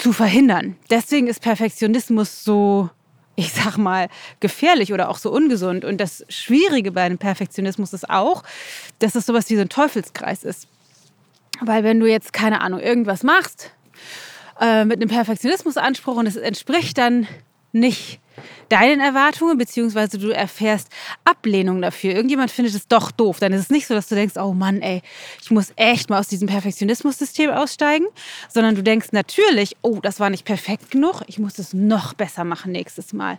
zu 0.01 0.13
verhindern. 0.13 0.75
Deswegen 0.89 1.27
ist 1.27 1.41
Perfektionismus 1.41 2.43
so, 2.43 2.89
ich 3.36 3.53
sag 3.53 3.77
mal, 3.77 4.10
gefährlich 4.39 4.93
oder 4.93 5.10
auch 5.10 5.17
so 5.17 5.31
ungesund. 5.31 5.86
Und 5.86 6.01
das 6.01 6.25
Schwierige 6.27 6.91
bei 6.91 7.03
einem 7.03 7.20
Perfektionismus 7.20 7.93
ist 7.93 8.10
auch, 8.10 8.43
dass 9.00 9.15
es 9.15 9.27
sowas 9.27 9.50
wie 9.50 9.55
so 9.55 9.62
ein 9.62 9.70
Teufelskreis 9.70 10.43
ist. 10.43 10.67
Weil 11.62 11.84
wenn 11.84 12.00
du 12.00 12.08
jetzt, 12.08 12.34
keine 12.34 12.62
Ahnung, 12.62 12.79
irgendwas 12.79 13.22
machst 13.22 13.72
äh, 14.60 14.86
mit 14.86 14.98
einem 14.98 15.10
Perfektionismusanspruch 15.10 16.15
und 16.15 16.25
es 16.25 16.36
entspricht 16.36 16.98
dann 16.98 17.27
nicht 17.73 18.19
deinen 18.69 19.01
Erwartungen, 19.01 19.57
beziehungsweise 19.57 20.17
du 20.17 20.29
erfährst 20.29 20.87
Ablehnung 21.25 21.81
dafür. 21.81 22.13
Irgendjemand 22.13 22.51
findet 22.51 22.73
es 22.73 22.87
doch 22.87 23.11
doof. 23.11 23.39
Dann 23.39 23.51
ist 23.53 23.61
es 23.61 23.69
nicht 23.69 23.87
so, 23.87 23.93
dass 23.93 24.07
du 24.07 24.15
denkst, 24.15 24.35
oh 24.37 24.53
Mann, 24.53 24.81
ey, 24.81 25.01
ich 25.41 25.51
muss 25.51 25.73
echt 25.75 26.09
mal 26.09 26.19
aus 26.19 26.29
diesem 26.29 26.47
Perfektionismus-System 26.47 27.49
aussteigen, 27.49 28.05
sondern 28.49 28.75
du 28.75 28.83
denkst 28.83 29.09
natürlich, 29.11 29.75
oh, 29.81 29.99
das 30.01 30.19
war 30.19 30.29
nicht 30.29 30.45
perfekt 30.45 30.91
genug, 30.91 31.21
ich 31.27 31.39
muss 31.39 31.59
es 31.59 31.73
noch 31.73 32.13
besser 32.13 32.43
machen 32.43 32.71
nächstes 32.71 33.13
Mal. 33.13 33.37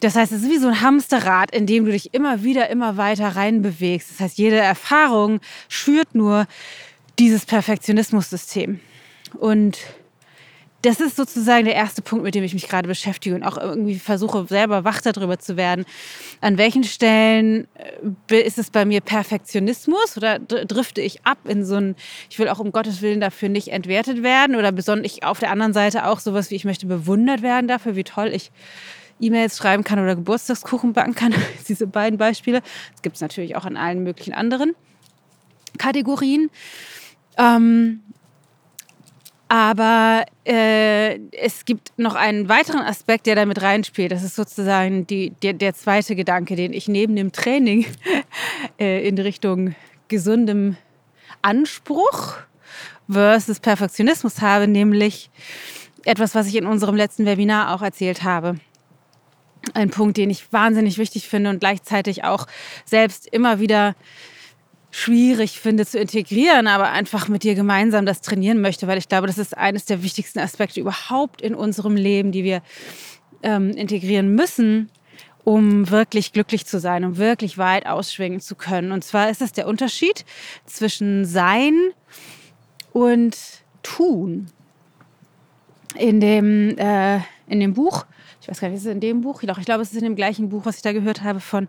Das 0.00 0.16
heißt, 0.16 0.32
es 0.32 0.42
ist 0.42 0.50
wie 0.50 0.58
so 0.58 0.68
ein 0.68 0.82
Hamsterrad, 0.82 1.50
in 1.52 1.66
dem 1.66 1.86
du 1.86 1.92
dich 1.92 2.12
immer 2.12 2.42
wieder, 2.42 2.68
immer 2.68 2.98
weiter 2.98 3.36
reinbewegst. 3.36 4.10
Das 4.10 4.20
heißt, 4.20 4.38
jede 4.38 4.56
Erfahrung 4.56 5.40
schürt 5.68 6.14
nur 6.14 6.46
dieses 7.18 7.46
Perfektionismus-System. 7.46 8.80
Und 9.38 9.78
das 10.84 11.00
ist 11.00 11.16
sozusagen 11.16 11.64
der 11.64 11.74
erste 11.74 12.02
Punkt, 12.02 12.24
mit 12.24 12.34
dem 12.34 12.44
ich 12.44 12.52
mich 12.52 12.68
gerade 12.68 12.86
beschäftige 12.86 13.34
und 13.34 13.42
auch 13.42 13.56
irgendwie 13.56 13.98
versuche, 13.98 14.46
selber 14.46 14.84
wach 14.84 15.00
darüber 15.00 15.38
zu 15.38 15.56
werden. 15.56 15.86
An 16.42 16.58
welchen 16.58 16.84
Stellen 16.84 17.66
äh, 18.30 18.40
ist 18.40 18.58
es 18.58 18.70
bei 18.70 18.84
mir 18.84 19.00
Perfektionismus 19.00 20.16
oder 20.18 20.38
drifte 20.38 21.00
ich 21.00 21.24
ab 21.24 21.38
in 21.44 21.64
so 21.64 21.76
ein, 21.76 21.96
ich 22.28 22.38
will 22.38 22.48
auch 22.48 22.58
um 22.58 22.70
Gottes 22.70 23.00
Willen 23.00 23.20
dafür 23.20 23.48
nicht 23.48 23.68
entwertet 23.68 24.22
werden 24.22 24.56
oder 24.56 24.72
besonders 24.72 25.22
auf 25.22 25.38
der 25.38 25.50
anderen 25.50 25.72
Seite 25.72 26.06
auch 26.06 26.20
sowas 26.20 26.50
wie, 26.50 26.56
ich 26.56 26.64
möchte 26.64 26.86
bewundert 26.86 27.40
werden 27.40 27.66
dafür, 27.66 27.96
wie 27.96 28.04
toll 28.04 28.28
ich 28.28 28.50
E-Mails 29.20 29.56
schreiben 29.56 29.84
kann 29.84 29.98
oder 29.98 30.16
Geburtstagskuchen 30.16 30.92
backen 30.92 31.14
kann. 31.14 31.34
Diese 31.68 31.86
beiden 31.86 32.18
Beispiele. 32.18 32.60
Das 32.92 33.02
gibt 33.02 33.16
es 33.16 33.22
natürlich 33.22 33.56
auch 33.56 33.64
an 33.64 33.76
allen 33.76 34.02
möglichen 34.02 34.34
anderen 34.34 34.74
Kategorien. 35.78 36.50
Ähm, 37.38 38.00
aber 39.54 40.24
äh, 40.44 41.20
es 41.30 41.64
gibt 41.64 41.96
noch 41.96 42.16
einen 42.16 42.48
weiteren 42.48 42.80
Aspekt, 42.80 43.26
der 43.26 43.36
damit 43.36 43.62
reinspielt. 43.62 44.10
Das 44.10 44.24
ist 44.24 44.34
sozusagen 44.34 45.06
die, 45.06 45.30
der, 45.44 45.52
der 45.52 45.74
zweite 45.74 46.16
Gedanke, 46.16 46.56
den 46.56 46.72
ich 46.72 46.88
neben 46.88 47.14
dem 47.14 47.30
Training 47.30 47.86
äh, 48.80 49.06
in 49.06 49.16
Richtung 49.16 49.76
gesundem 50.08 50.76
Anspruch 51.40 52.34
versus 53.08 53.60
Perfektionismus 53.60 54.40
habe, 54.40 54.66
nämlich 54.66 55.30
etwas, 56.04 56.34
was 56.34 56.48
ich 56.48 56.56
in 56.56 56.66
unserem 56.66 56.96
letzten 56.96 57.24
Webinar 57.24 57.76
auch 57.76 57.82
erzählt 57.82 58.24
habe. 58.24 58.56
Ein 59.72 59.90
Punkt, 59.90 60.16
den 60.16 60.30
ich 60.30 60.52
wahnsinnig 60.52 60.98
wichtig 60.98 61.28
finde 61.28 61.50
und 61.50 61.60
gleichzeitig 61.60 62.24
auch 62.24 62.48
selbst 62.84 63.28
immer 63.28 63.60
wieder 63.60 63.94
schwierig 64.94 65.58
finde 65.58 65.84
zu 65.84 65.98
integrieren, 65.98 66.68
aber 66.68 66.92
einfach 66.92 67.26
mit 67.26 67.42
dir 67.42 67.56
gemeinsam 67.56 68.06
das 68.06 68.20
trainieren 68.20 68.60
möchte, 68.60 68.86
weil 68.86 68.96
ich 68.96 69.08
glaube, 69.08 69.26
das 69.26 69.38
ist 69.38 69.58
eines 69.58 69.86
der 69.86 70.04
wichtigsten 70.04 70.38
Aspekte 70.38 70.78
überhaupt 70.78 71.42
in 71.42 71.56
unserem 71.56 71.96
Leben, 71.96 72.30
die 72.30 72.44
wir 72.44 72.62
ähm, 73.42 73.70
integrieren 73.70 74.36
müssen, 74.36 74.92
um 75.42 75.90
wirklich 75.90 76.32
glücklich 76.32 76.64
zu 76.66 76.78
sein, 76.78 77.04
um 77.04 77.16
wirklich 77.16 77.58
weit 77.58 77.86
ausschwingen 77.86 78.38
zu 78.38 78.54
können. 78.54 78.92
Und 78.92 79.02
zwar 79.02 79.30
ist 79.30 79.42
es 79.42 79.50
der 79.50 79.66
Unterschied 79.66 80.24
zwischen 80.64 81.24
Sein 81.24 81.74
und 82.92 83.36
Tun. 83.82 84.46
In 85.98 86.20
dem, 86.20 86.78
äh, 86.78 87.16
in 87.48 87.58
dem 87.58 87.74
Buch 87.74 88.06
ich 88.44 88.50
weiß 88.50 88.60
gar 88.60 88.68
nicht, 88.68 88.76
ist 88.76 88.84
es 88.84 88.92
in 88.92 89.00
dem 89.00 89.22
Buch? 89.22 89.40
Doch, 89.42 89.56
ich 89.56 89.64
glaube, 89.64 89.82
es 89.82 89.90
ist 89.92 89.96
in 89.96 90.04
dem 90.04 90.16
gleichen 90.16 90.50
Buch, 90.50 90.66
was 90.66 90.76
ich 90.76 90.82
da 90.82 90.92
gehört 90.92 91.22
habe 91.22 91.40
von 91.40 91.66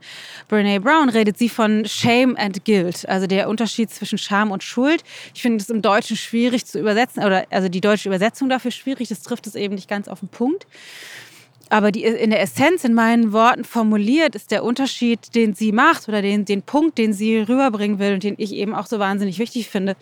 Brene 0.50 0.82
Brown, 0.82 1.08
redet 1.08 1.38
sie 1.38 1.48
von 1.48 1.86
Shame 1.86 2.36
and 2.36 2.66
Guilt, 2.66 3.08
also 3.08 3.28
der 3.28 3.48
Unterschied 3.48 3.92
zwischen 3.92 4.18
Scham 4.18 4.52
und 4.52 4.62
Schuld. 4.62 5.02
Ich 5.34 5.42
finde 5.42 5.62
es 5.62 5.70
im 5.70 5.82
Deutschen 5.82 6.18
schwierig 6.18 6.66
zu 6.66 6.78
übersetzen, 6.78 7.24
oder 7.24 7.46
also 7.50 7.70
die 7.70 7.80
deutsche 7.80 8.10
Übersetzung 8.10 8.50
dafür 8.50 8.72
schwierig, 8.72 9.08
das 9.08 9.22
trifft 9.22 9.48
es 9.48 9.56
eben 9.56 9.76
nicht 9.76 9.88
ganz 9.88 10.10
auf 10.10 10.20
den 10.20 10.28
Punkt. 10.28 10.68
Aber 11.70 11.94
die, 11.94 12.04
in 12.04 12.30
der 12.30 12.42
Essenz, 12.42 12.84
in 12.84 12.94
meinen 12.94 13.32
Worten 13.32 13.64
formuliert, 13.64 14.36
ist 14.36 14.52
der 14.52 14.66
Unterschied, 14.66 15.34
den 15.34 15.56
sie 15.56 15.72
macht 15.72 16.10
oder 16.10 16.22
den, 16.22 16.44
den 16.44 16.62
Punkt, 16.62 16.98
den 16.98 17.14
sie 17.14 17.38
rüberbringen 17.40 18.00
will 18.00 18.16
und 18.16 18.24
den 18.24 18.36
ich 18.38 18.54
eben 18.54 18.76
auch 18.76 18.86
so 18.86 19.00
wahnsinnig 19.00 19.40
wichtig 19.40 19.70
finde, 19.70 19.96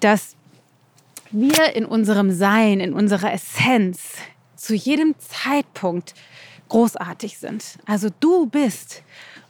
dass 0.00 0.36
wir 1.30 1.76
in 1.76 1.84
unserem 1.84 2.30
Sein, 2.30 2.80
in 2.80 2.94
unserer 2.94 3.32
Essenz, 3.32 4.14
zu 4.62 4.74
jedem 4.74 5.14
Zeitpunkt 5.18 6.14
großartig 6.68 7.38
sind. 7.38 7.78
Also 7.84 8.08
du 8.20 8.46
bist 8.46 9.02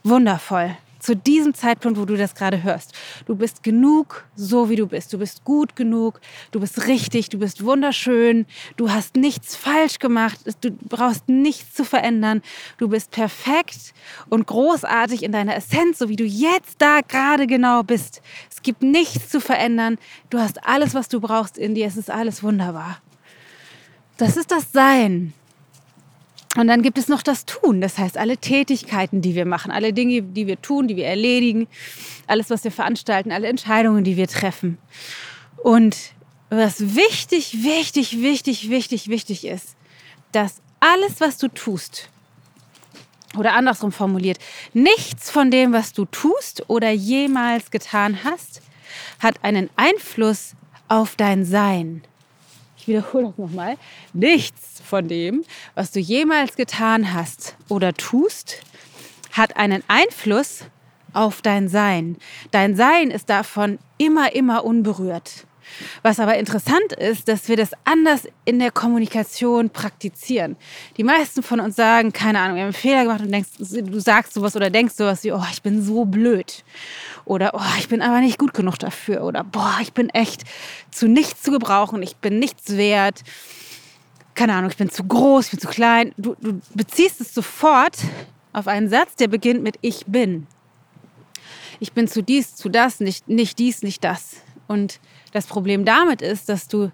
wundervoll 0.02 0.76
zu 0.98 1.16
diesem 1.16 1.52
Zeitpunkt, 1.52 1.98
wo 1.98 2.04
du 2.04 2.16
das 2.16 2.34
gerade 2.34 2.62
hörst. 2.62 2.94
Du 3.26 3.34
bist 3.34 3.62
genug, 3.62 4.24
so 4.36 4.70
wie 4.70 4.76
du 4.76 4.86
bist. 4.86 5.12
Du 5.12 5.18
bist 5.18 5.44
gut 5.44 5.74
genug, 5.76 6.20
du 6.52 6.60
bist 6.60 6.86
richtig, 6.86 7.28
du 7.28 7.38
bist 7.38 7.64
wunderschön, 7.64 8.46
du 8.76 8.90
hast 8.90 9.16
nichts 9.16 9.56
falsch 9.56 9.98
gemacht, 9.98 10.38
du 10.60 10.70
brauchst 10.70 11.28
nichts 11.28 11.74
zu 11.74 11.84
verändern. 11.84 12.40
Du 12.78 12.88
bist 12.88 13.10
perfekt 13.10 13.94
und 14.30 14.46
großartig 14.46 15.24
in 15.24 15.32
deiner 15.32 15.56
Essenz, 15.56 15.98
so 15.98 16.08
wie 16.08 16.16
du 16.16 16.24
jetzt 16.24 16.76
da 16.80 17.00
gerade 17.06 17.46
genau 17.46 17.82
bist. 17.82 18.22
Es 18.50 18.62
gibt 18.62 18.82
nichts 18.82 19.28
zu 19.28 19.40
verändern. 19.40 19.98
Du 20.30 20.38
hast 20.38 20.64
alles, 20.64 20.94
was 20.94 21.08
du 21.08 21.20
brauchst 21.20 21.58
in 21.58 21.74
dir. 21.74 21.86
Es 21.86 21.96
ist 21.96 22.10
alles 22.10 22.42
wunderbar. 22.42 23.02
Das 24.16 24.36
ist 24.36 24.50
das 24.50 24.72
Sein. 24.72 25.32
Und 26.56 26.68
dann 26.68 26.82
gibt 26.82 26.98
es 26.98 27.08
noch 27.08 27.22
das 27.22 27.46
Tun, 27.46 27.80
das 27.80 27.96
heißt 27.96 28.18
alle 28.18 28.36
Tätigkeiten, 28.36 29.22
die 29.22 29.34
wir 29.34 29.46
machen, 29.46 29.70
alle 29.70 29.94
Dinge, 29.94 30.20
die 30.20 30.46
wir 30.46 30.60
tun, 30.60 30.86
die 30.86 30.96
wir 30.96 31.06
erledigen, 31.06 31.66
alles, 32.26 32.50
was 32.50 32.62
wir 32.62 32.70
veranstalten, 32.70 33.32
alle 33.32 33.48
Entscheidungen, 33.48 34.04
die 34.04 34.18
wir 34.18 34.28
treffen. 34.28 34.76
Und 35.62 35.96
was 36.50 36.94
wichtig, 36.94 37.62
wichtig, 37.62 38.20
wichtig, 38.20 38.68
wichtig, 38.68 39.08
wichtig 39.08 39.46
ist, 39.46 39.76
dass 40.32 40.60
alles, 40.80 41.20
was 41.20 41.38
du 41.38 41.48
tust, 41.48 42.10
oder 43.38 43.54
andersrum 43.54 43.92
formuliert, 43.92 44.38
nichts 44.74 45.30
von 45.30 45.50
dem, 45.50 45.72
was 45.72 45.94
du 45.94 46.04
tust 46.04 46.68
oder 46.68 46.90
jemals 46.90 47.70
getan 47.70 48.24
hast, 48.24 48.60
hat 49.20 49.42
einen 49.42 49.70
Einfluss 49.76 50.52
auf 50.88 51.16
dein 51.16 51.46
Sein. 51.46 52.02
Ich 52.82 52.88
wiederhole 52.88 53.26
das 53.28 53.38
nochmal. 53.38 53.78
Nichts 54.12 54.82
von 54.84 55.06
dem, 55.06 55.44
was 55.76 55.92
du 55.92 56.00
jemals 56.00 56.56
getan 56.56 57.14
hast 57.14 57.54
oder 57.68 57.94
tust, 57.94 58.60
hat 59.30 59.56
einen 59.56 59.84
Einfluss 59.86 60.64
auf 61.12 61.42
dein 61.42 61.68
Sein. 61.68 62.16
Dein 62.50 62.74
Sein 62.74 63.12
ist 63.12 63.30
davon 63.30 63.78
immer, 63.98 64.34
immer 64.34 64.64
unberührt. 64.64 65.46
Was 66.02 66.20
aber 66.20 66.36
interessant 66.36 66.92
ist, 66.98 67.28
dass 67.28 67.48
wir 67.48 67.56
das 67.56 67.70
anders 67.84 68.28
in 68.44 68.58
der 68.58 68.70
Kommunikation 68.70 69.70
praktizieren. 69.70 70.56
Die 70.96 71.04
meisten 71.04 71.42
von 71.42 71.60
uns 71.60 71.76
sagen, 71.76 72.12
keine 72.12 72.40
Ahnung, 72.40 72.56
wir 72.56 72.62
haben 72.62 72.68
einen 72.68 72.72
Fehler 72.72 73.02
gemacht 73.04 73.20
und 73.20 73.32
denkst, 73.32 73.50
du 73.58 74.00
sagst 74.00 74.34
sowas 74.34 74.56
oder 74.56 74.70
denkst 74.70 74.94
sowas 74.94 75.24
wie, 75.24 75.32
oh, 75.32 75.44
ich 75.50 75.62
bin 75.62 75.82
so 75.82 76.04
blöd. 76.04 76.64
Oder, 77.24 77.52
oh, 77.54 77.78
ich 77.78 77.88
bin 77.88 78.02
aber 78.02 78.20
nicht 78.20 78.38
gut 78.38 78.54
genug 78.54 78.78
dafür. 78.78 79.24
Oder, 79.24 79.44
boah, 79.44 79.78
ich 79.80 79.92
bin 79.92 80.08
echt 80.10 80.42
zu 80.90 81.08
nichts 81.08 81.42
zu 81.42 81.50
gebrauchen. 81.50 82.02
Ich 82.02 82.16
bin 82.16 82.38
nichts 82.38 82.76
wert. 82.76 83.22
Keine 84.34 84.54
Ahnung, 84.54 84.70
ich 84.70 84.76
bin 84.76 84.90
zu 84.90 85.04
groß, 85.04 85.46
ich 85.46 85.50
bin 85.52 85.60
zu 85.60 85.68
klein. 85.68 86.12
Du, 86.16 86.34
du 86.40 86.60
beziehst 86.74 87.20
es 87.20 87.34
sofort 87.34 87.98
auf 88.52 88.66
einen 88.66 88.88
Satz, 88.88 89.16
der 89.16 89.28
beginnt 89.28 89.62
mit 89.62 89.76
Ich 89.82 90.06
bin. 90.06 90.46
Ich 91.80 91.92
bin 91.92 92.06
zu 92.06 92.22
dies, 92.22 92.54
zu 92.54 92.68
das, 92.68 93.00
nicht, 93.00 93.28
nicht 93.28 93.58
dies, 93.58 93.82
nicht 93.82 94.04
das. 94.04 94.36
Und 94.68 95.00
das 95.32 95.46
Problem 95.46 95.84
damit 95.84 96.22
ist, 96.22 96.48
dass 96.48 96.68
du 96.68 96.90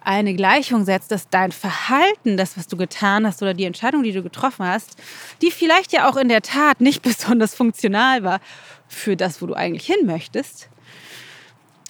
eine 0.00 0.34
Gleichung 0.34 0.84
setzt, 0.84 1.10
dass 1.10 1.28
dein 1.28 1.50
Verhalten, 1.50 2.36
das, 2.36 2.58
was 2.58 2.66
du 2.66 2.76
getan 2.76 3.26
hast 3.26 3.42
oder 3.42 3.54
die 3.54 3.64
Entscheidung, 3.64 4.02
die 4.02 4.12
du 4.12 4.22
getroffen 4.22 4.66
hast, 4.66 4.96
die 5.40 5.50
vielleicht 5.50 5.92
ja 5.92 6.08
auch 6.08 6.16
in 6.16 6.28
der 6.28 6.42
Tat 6.42 6.80
nicht 6.80 7.02
besonders 7.02 7.54
funktional 7.54 8.22
war 8.22 8.40
für 8.86 9.16
das, 9.16 9.40
wo 9.40 9.46
du 9.46 9.54
eigentlich 9.54 9.86
hin 9.86 10.06
möchtest, 10.06 10.68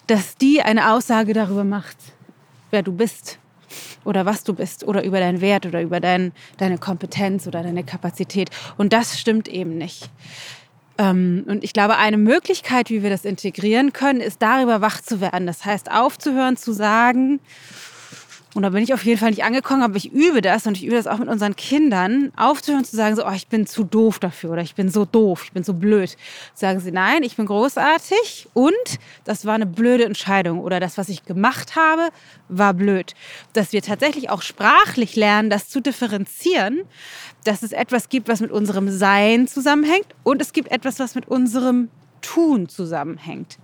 dass 0.07 0.37
die 0.37 0.63
eine 0.63 0.93
Aussage 0.93 1.33
darüber 1.33 1.65
macht, 1.65 1.97
wer 2.71 2.83
du 2.83 2.93
bist 2.93 3.39
oder 4.05 4.27
was 4.27 4.45
du 4.45 4.55
bist 4.55 4.85
oder 4.85 5.03
über 5.03 5.19
deinen 5.19 5.41
Wert 5.41 5.67
oder 5.67 5.83
über 5.83 5.99
dein, 5.99 6.33
deine 6.59 6.79
Kompetenz 6.79 7.47
oder 7.47 7.63
deine 7.63 7.85
Kapazität. 7.85 8.51
Und 8.77 8.93
das 8.93 9.19
stimmt 9.19 9.49
eben 9.49 9.77
nicht. 9.77 10.11
Ähm, 10.99 11.45
und 11.49 11.65
ich 11.65 11.73
glaube, 11.73 11.97
eine 11.97 12.17
Möglichkeit, 12.17 12.91
wie 12.91 13.03
wir 13.03 13.11
das 13.11 13.25
integrieren 13.25 13.93
können, 13.93 14.21
ist 14.21 14.41
darüber 14.43 14.81
wach 14.81 15.01
zu 15.01 15.21
werden. 15.21 15.47
Das 15.47 15.65
heißt, 15.65 15.91
aufzuhören 15.91 16.57
zu 16.57 16.73
sagen, 16.73 17.41
und 18.54 18.62
da 18.62 18.70
bin 18.70 18.84
ich 18.84 18.94
auf 18.94 19.04
jeden 19.04 19.18
Fall 19.18 19.30
nicht 19.30 19.42
angekommen, 19.42 19.82
aber 19.82 19.96
ich 19.96 20.12
übe 20.12 20.40
das 20.40 20.66
und 20.66 20.76
ich 20.76 20.84
übe 20.84 20.94
das 20.94 21.08
auch 21.08 21.18
mit 21.18 21.28
unseren 21.28 21.56
Kindern, 21.56 22.32
aufzuhören 22.37 22.84
zu 22.84 22.94
sagen, 22.94 23.16
so, 23.16 23.26
oh, 23.26 23.32
ich 23.32 23.49
bin 23.49 23.66
zu 23.66 23.82
doof 23.82 24.20
dafür 24.20 24.50
oder 24.50 24.62
ich 24.62 24.76
bin 24.76 24.88
so 24.88 25.04
doof, 25.04 25.42
ich 25.44 25.52
bin 25.52 25.64
so 25.64 25.75
blöd. 25.75 26.16
Sagen 26.54 26.78
sie, 26.78 26.92
nein, 26.92 27.25
ich 27.25 27.37
bin 27.37 27.46
großartig 27.46 28.49
und 28.54 28.73
das 29.25 29.44
war 29.44 29.54
eine 29.54 29.66
blöde 29.66 30.04
Entscheidung 30.04 30.61
oder 30.61 30.78
das, 30.78 30.96
was 30.99 31.08
ich 31.08 31.25
gemacht 31.25 31.75
habe, 31.75 32.11
war 32.49 32.75
blöd. 32.75 33.14
Dass 33.54 33.73
wir 33.73 33.82
tatsächlich 33.82 34.30
auch 34.30 34.42
sprachlich 34.42 35.16
lernen, 35.16 35.50
das 35.50 35.68
zu 35.68 35.80
differenzieren, 35.80 36.82
dass 37.42 37.64
es 37.64 37.73
etwas 37.73 38.08
gibt, 38.08 38.28
was 38.28 38.40
mit 38.40 38.52
unserem 38.52 38.88
Sein 38.88 39.49
zusammenhängt 39.49 40.06
und 40.23 40.40
es 40.40 40.52
gibt 40.52 40.70
etwas, 40.70 41.00
was 41.00 41.16
mit 41.16 41.26
unserem 41.26 41.88
Tun 42.23 42.68
zusammenhängt. 42.68 43.58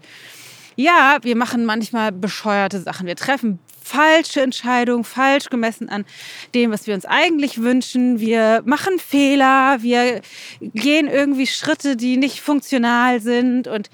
Ja, 0.81 1.19
wir 1.21 1.37
machen 1.37 1.67
manchmal 1.67 2.11
bescheuerte 2.11 2.81
Sachen. 2.81 3.07
Wir 3.07 3.15
treffen 3.15 3.59
falsche 3.83 4.41
Entscheidungen, 4.41 5.05
falsch 5.05 5.51
gemessen 5.51 5.91
an 5.91 6.07
dem, 6.55 6.71
was 6.71 6.87
wir 6.87 6.95
uns 6.95 7.05
eigentlich 7.05 7.61
wünschen. 7.61 8.19
Wir 8.19 8.63
machen 8.65 8.99
Fehler, 8.99 9.83
wir 9.83 10.23
gehen 10.63 11.07
irgendwie 11.07 11.47
Schritte, 11.47 11.97
die 11.97 12.17
nicht 12.17 12.41
funktional 12.41 13.21
sind 13.21 13.69
und 13.69 13.91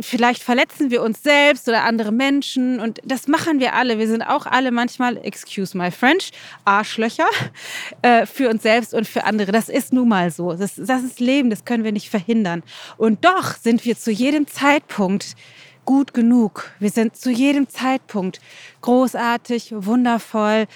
vielleicht 0.00 0.42
verletzen 0.42 0.90
wir 0.90 1.02
uns 1.02 1.22
selbst 1.22 1.68
oder 1.68 1.84
andere 1.84 2.12
Menschen 2.12 2.80
und 2.80 3.00
das 3.04 3.28
machen 3.28 3.60
wir 3.60 3.74
alle. 3.74 3.98
Wir 3.98 4.08
sind 4.08 4.22
auch 4.22 4.46
alle 4.46 4.70
manchmal, 4.70 5.16
excuse 5.18 5.76
my 5.76 5.90
French, 5.90 6.30
Arschlöcher 6.64 7.28
äh, 8.02 8.26
für 8.26 8.48
uns 8.48 8.62
selbst 8.62 8.94
und 8.94 9.06
für 9.06 9.24
andere. 9.24 9.52
Das 9.52 9.68
ist 9.68 9.92
nun 9.92 10.08
mal 10.08 10.30
so. 10.30 10.52
Das, 10.52 10.74
das 10.76 11.02
ist 11.02 11.20
Leben, 11.20 11.50
das 11.50 11.64
können 11.64 11.84
wir 11.84 11.92
nicht 11.92 12.10
verhindern. 12.10 12.62
Und 12.96 13.24
doch 13.24 13.56
sind 13.56 13.84
wir 13.84 13.96
zu 13.96 14.10
jedem 14.10 14.46
Zeitpunkt 14.46 15.36
gut 15.84 16.14
genug. 16.14 16.70
Wir 16.78 16.90
sind 16.90 17.16
zu 17.16 17.30
jedem 17.30 17.68
Zeitpunkt 17.68 18.40
großartig, 18.80 19.72
wundervoll. 19.74 20.66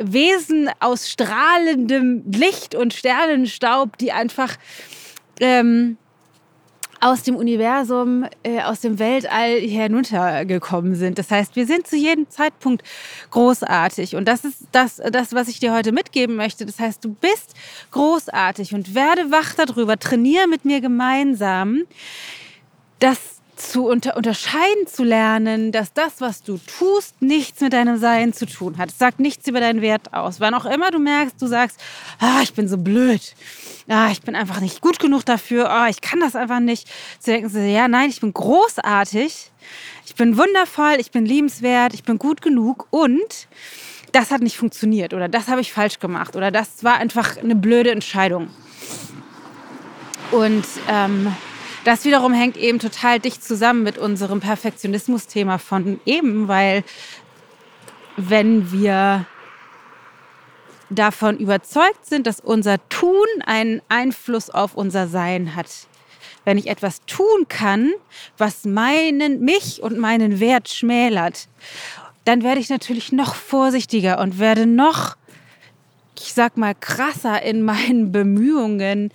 Wesen 0.00 0.70
aus 0.80 1.08
strahlendem 1.08 2.24
Licht 2.32 2.74
und 2.74 2.94
Sternenstaub, 2.94 3.96
die 3.98 4.10
einfach 4.10 4.56
ähm, 5.40 5.98
aus 7.00 7.22
dem 7.22 7.36
Universum, 7.36 8.26
äh, 8.42 8.60
aus 8.62 8.80
dem 8.80 8.98
Weltall 8.98 9.60
heruntergekommen 9.60 10.94
sind. 10.94 11.18
Das 11.18 11.30
heißt, 11.30 11.56
wir 11.56 11.66
sind 11.66 11.86
zu 11.86 11.96
jedem 11.96 12.28
Zeitpunkt 12.28 12.82
großartig. 13.30 14.16
Und 14.16 14.26
das 14.26 14.44
ist 14.44 14.64
das, 14.72 14.96
das, 14.96 15.32
was 15.32 15.48
ich 15.48 15.60
dir 15.60 15.72
heute 15.72 15.92
mitgeben 15.92 16.36
möchte. 16.36 16.66
Das 16.66 16.78
heißt, 16.78 17.04
du 17.04 17.14
bist 17.14 17.54
großartig 17.92 18.74
und 18.74 18.94
werde 18.94 19.30
wach 19.30 19.54
darüber. 19.54 19.98
Trainiere 19.98 20.48
mit 20.48 20.64
mir 20.64 20.80
gemeinsam, 20.80 21.82
dass 22.98 23.37
zu 23.58 23.86
unter 23.86 24.16
unterscheiden 24.16 24.86
zu 24.86 25.04
lernen, 25.04 25.72
dass 25.72 25.92
das, 25.92 26.20
was 26.20 26.42
du 26.42 26.58
tust, 26.58 27.20
nichts 27.20 27.60
mit 27.60 27.72
deinem 27.72 27.98
Sein 27.98 28.32
zu 28.32 28.46
tun 28.46 28.78
hat. 28.78 28.90
Es 28.90 28.98
sagt 28.98 29.20
nichts 29.20 29.46
über 29.48 29.60
deinen 29.60 29.82
Wert 29.82 30.14
aus. 30.14 30.40
Wann 30.40 30.54
auch 30.54 30.64
immer 30.64 30.90
du 30.90 30.98
merkst, 30.98 31.40
du 31.40 31.46
sagst, 31.46 31.78
ah, 32.20 32.40
ich 32.42 32.54
bin 32.54 32.68
so 32.68 32.78
blöd, 32.78 33.34
ah, 33.88 34.10
ich 34.10 34.22
bin 34.22 34.36
einfach 34.36 34.60
nicht 34.60 34.80
gut 34.80 34.98
genug 34.98 35.24
dafür, 35.24 35.70
ah, 35.70 35.88
ich 35.88 36.00
kann 36.00 36.20
das 36.20 36.36
einfach 36.36 36.60
nicht. 36.60 36.88
Zu 37.18 37.32
denken 37.32 37.68
ja, 37.68 37.88
nein, 37.88 38.10
ich 38.10 38.20
bin 38.20 38.32
großartig, 38.32 39.50
ich 40.06 40.14
bin 40.14 40.38
wundervoll, 40.38 40.96
ich 40.98 41.10
bin 41.10 41.26
liebenswert, 41.26 41.94
ich 41.94 42.04
bin 42.04 42.18
gut 42.18 42.40
genug 42.40 42.86
und 42.90 43.48
das 44.12 44.30
hat 44.30 44.40
nicht 44.40 44.56
funktioniert 44.56 45.12
oder 45.12 45.28
das 45.28 45.48
habe 45.48 45.60
ich 45.60 45.72
falsch 45.72 45.98
gemacht 45.98 46.36
oder 46.36 46.50
das 46.50 46.82
war 46.82 46.96
einfach 46.96 47.36
eine 47.36 47.54
blöde 47.54 47.90
Entscheidung. 47.90 48.48
Und 50.30 50.64
ähm, 50.88 51.34
das 51.88 52.04
wiederum 52.04 52.34
hängt 52.34 52.58
eben 52.58 52.78
total 52.78 53.18
dicht 53.18 53.42
zusammen 53.42 53.82
mit 53.82 53.96
unserem 53.96 54.40
Perfektionismus-Thema 54.40 55.56
von 55.56 55.98
eben, 56.04 56.46
weil 56.46 56.84
wenn 58.18 58.70
wir 58.70 59.24
davon 60.90 61.38
überzeugt 61.38 62.04
sind, 62.04 62.26
dass 62.26 62.40
unser 62.40 62.76
Tun 62.90 63.26
einen 63.46 63.80
Einfluss 63.88 64.50
auf 64.50 64.74
unser 64.74 65.08
Sein 65.08 65.56
hat. 65.56 65.68
Wenn 66.44 66.58
ich 66.58 66.66
etwas 66.66 67.00
tun 67.06 67.46
kann, 67.48 67.92
was 68.36 68.66
meinen, 68.66 69.40
mich 69.40 69.82
und 69.82 69.98
meinen 69.98 70.40
Wert 70.40 70.68
schmälert, 70.68 71.48
dann 72.26 72.42
werde 72.42 72.60
ich 72.60 72.68
natürlich 72.68 73.12
noch 73.12 73.34
vorsichtiger 73.34 74.18
und 74.20 74.38
werde 74.38 74.66
noch, 74.66 75.16
ich 76.18 76.34
sag 76.34 76.58
mal, 76.58 76.74
krasser 76.74 77.40
in 77.40 77.62
meinen 77.62 78.12
Bemühungen, 78.12 79.10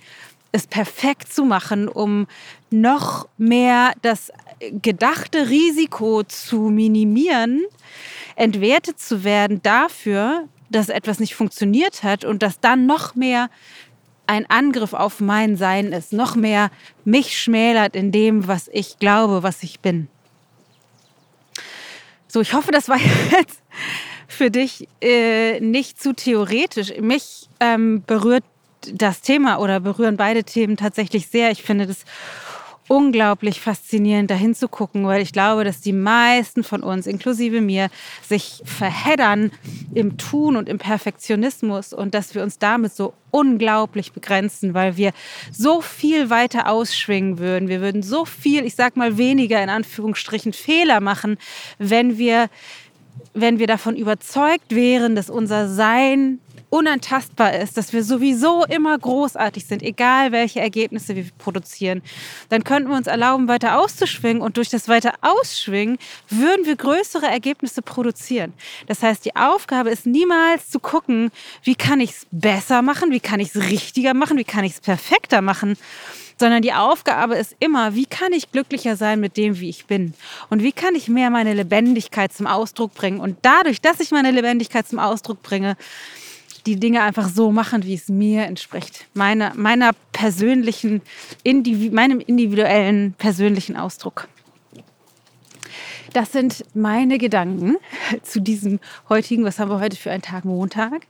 es 0.54 0.68
perfekt 0.68 1.32
zu 1.32 1.44
machen, 1.44 1.88
um 1.88 2.28
noch 2.70 3.26
mehr 3.38 3.92
das 4.02 4.30
gedachte 4.60 5.50
Risiko 5.50 6.22
zu 6.22 6.70
minimieren, 6.70 7.64
entwertet 8.36 9.00
zu 9.00 9.24
werden 9.24 9.62
dafür, 9.64 10.44
dass 10.70 10.90
etwas 10.90 11.18
nicht 11.18 11.34
funktioniert 11.34 12.04
hat 12.04 12.24
und 12.24 12.44
dass 12.44 12.60
dann 12.60 12.86
noch 12.86 13.16
mehr 13.16 13.50
ein 14.28 14.48
Angriff 14.48 14.92
auf 14.92 15.18
mein 15.18 15.56
Sein 15.56 15.92
ist, 15.92 16.12
noch 16.12 16.36
mehr 16.36 16.70
mich 17.04 17.36
schmälert 17.36 17.96
in 17.96 18.12
dem, 18.12 18.46
was 18.46 18.70
ich 18.72 19.00
glaube, 19.00 19.42
was 19.42 19.64
ich 19.64 19.80
bin. 19.80 20.06
So, 22.28 22.40
ich 22.40 22.54
hoffe, 22.54 22.70
das 22.70 22.88
war 22.88 22.98
jetzt 23.32 23.60
für 24.28 24.52
dich 24.52 24.86
äh, 25.00 25.58
nicht 25.58 26.00
zu 26.00 26.12
theoretisch. 26.14 26.92
Mich 27.00 27.48
ähm, 27.58 28.04
berührt 28.06 28.44
das 28.92 29.20
Thema 29.20 29.58
oder 29.58 29.80
berühren 29.80 30.16
beide 30.16 30.44
Themen 30.44 30.76
tatsächlich 30.76 31.28
sehr. 31.28 31.50
Ich 31.50 31.62
finde 31.62 31.86
das 31.86 32.04
unglaublich 32.88 33.60
faszinierend, 33.60 34.30
dahin 34.30 34.54
zu 34.54 34.68
gucken, 34.68 35.06
weil 35.06 35.22
ich 35.22 35.32
glaube, 35.32 35.64
dass 35.64 35.80
die 35.80 35.92
meisten 35.92 36.64
von 36.64 36.82
uns, 36.82 37.06
inklusive 37.06 37.60
mir, 37.60 37.88
sich 38.26 38.62
verheddern 38.64 39.52
im 39.94 40.18
Tun 40.18 40.56
und 40.56 40.68
im 40.68 40.78
Perfektionismus 40.78 41.92
und 41.92 42.14
dass 42.14 42.34
wir 42.34 42.42
uns 42.42 42.58
damit 42.58 42.94
so 42.94 43.14
unglaublich 43.30 44.12
begrenzen, 44.12 44.74
weil 44.74 44.96
wir 44.96 45.12
so 45.50 45.80
viel 45.80 46.30
weiter 46.30 46.68
ausschwingen 46.68 47.38
würden. 47.38 47.68
Wir 47.68 47.80
würden 47.80 48.02
so 48.02 48.24
viel, 48.24 48.64
ich 48.64 48.74
sag 48.74 48.96
mal 48.96 49.16
weniger 49.16 49.62
in 49.62 49.70
Anführungsstrichen 49.70 50.52
Fehler 50.52 51.00
machen, 51.00 51.38
wenn 51.78 52.18
wir 52.18 52.48
wenn 53.32 53.58
wir 53.58 53.66
davon 53.66 53.96
überzeugt 53.96 54.74
wären, 54.74 55.16
dass 55.16 55.30
unser 55.30 55.68
Sein 55.68 56.40
unantastbar 56.74 57.54
ist, 57.54 57.76
dass 57.76 57.92
wir 57.92 58.02
sowieso 58.02 58.64
immer 58.64 58.98
großartig 58.98 59.64
sind, 59.64 59.80
egal 59.80 60.32
welche 60.32 60.58
Ergebnisse 60.58 61.14
wir 61.14 61.24
produzieren, 61.38 62.02
dann 62.48 62.64
könnten 62.64 62.88
wir 62.88 62.96
uns 62.96 63.06
erlauben, 63.06 63.46
weiter 63.46 63.78
auszuschwingen 63.78 64.42
und 64.42 64.56
durch 64.56 64.70
das 64.70 64.88
weiter 64.88 65.14
Ausschwingen 65.20 65.98
würden 66.30 66.66
wir 66.66 66.74
größere 66.74 67.26
Ergebnisse 67.26 67.80
produzieren. 67.80 68.54
Das 68.88 69.04
heißt, 69.04 69.24
die 69.24 69.36
Aufgabe 69.36 69.90
ist 69.90 70.04
niemals 70.04 70.68
zu 70.68 70.80
gucken, 70.80 71.30
wie 71.62 71.76
kann 71.76 72.00
ich 72.00 72.10
es 72.10 72.26
besser 72.32 72.82
machen, 72.82 73.12
wie 73.12 73.20
kann 73.20 73.38
ich 73.38 73.54
es 73.54 73.70
richtiger 73.70 74.12
machen, 74.12 74.36
wie 74.36 74.42
kann 74.42 74.64
ich 74.64 74.72
es 74.72 74.80
perfekter 74.80 75.42
machen, 75.42 75.76
sondern 76.40 76.60
die 76.60 76.72
Aufgabe 76.72 77.36
ist 77.36 77.54
immer, 77.60 77.94
wie 77.94 78.06
kann 78.06 78.32
ich 78.32 78.50
glücklicher 78.50 78.96
sein 78.96 79.20
mit 79.20 79.36
dem, 79.36 79.60
wie 79.60 79.68
ich 79.68 79.86
bin? 79.86 80.14
Und 80.50 80.64
wie 80.64 80.72
kann 80.72 80.96
ich 80.96 81.08
mehr 81.08 81.30
meine 81.30 81.54
Lebendigkeit 81.54 82.32
zum 82.32 82.48
Ausdruck 82.48 82.94
bringen? 82.94 83.20
Und 83.20 83.38
dadurch, 83.42 83.80
dass 83.80 84.00
ich 84.00 84.10
meine 84.10 84.32
Lebendigkeit 84.32 84.88
zum 84.88 84.98
Ausdruck 84.98 85.40
bringe, 85.44 85.76
die 86.66 86.76
Dinge 86.76 87.02
einfach 87.02 87.28
so 87.28 87.52
machen, 87.52 87.84
wie 87.84 87.94
es 87.94 88.08
mir 88.08 88.44
entspricht. 88.44 89.06
Meine, 89.14 89.52
meiner 89.54 89.92
persönlichen, 90.12 91.02
individu 91.42 91.94
meinem 91.94 92.20
individuellen 92.20 93.14
persönlichen 93.14 93.76
Ausdruck. 93.76 94.28
Das 96.12 96.32
sind 96.32 96.64
meine 96.74 97.18
Gedanken 97.18 97.76
zu 98.22 98.40
diesem 98.40 98.78
heutigen, 99.08 99.44
was 99.44 99.58
haben 99.58 99.70
wir 99.70 99.80
heute 99.80 99.96
für 99.96 100.10
einen 100.10 100.22
Tag 100.22 100.44
Montag. 100.44 101.06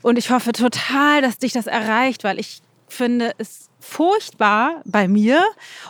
Und 0.00 0.18
ich 0.18 0.30
hoffe 0.30 0.52
total, 0.52 1.22
dass 1.22 1.38
dich 1.38 1.52
das 1.52 1.66
erreicht, 1.66 2.24
weil 2.24 2.38
ich 2.38 2.62
finde 2.88 3.32
es 3.38 3.68
furchtbar 3.80 4.82
bei 4.84 5.08
mir 5.08 5.42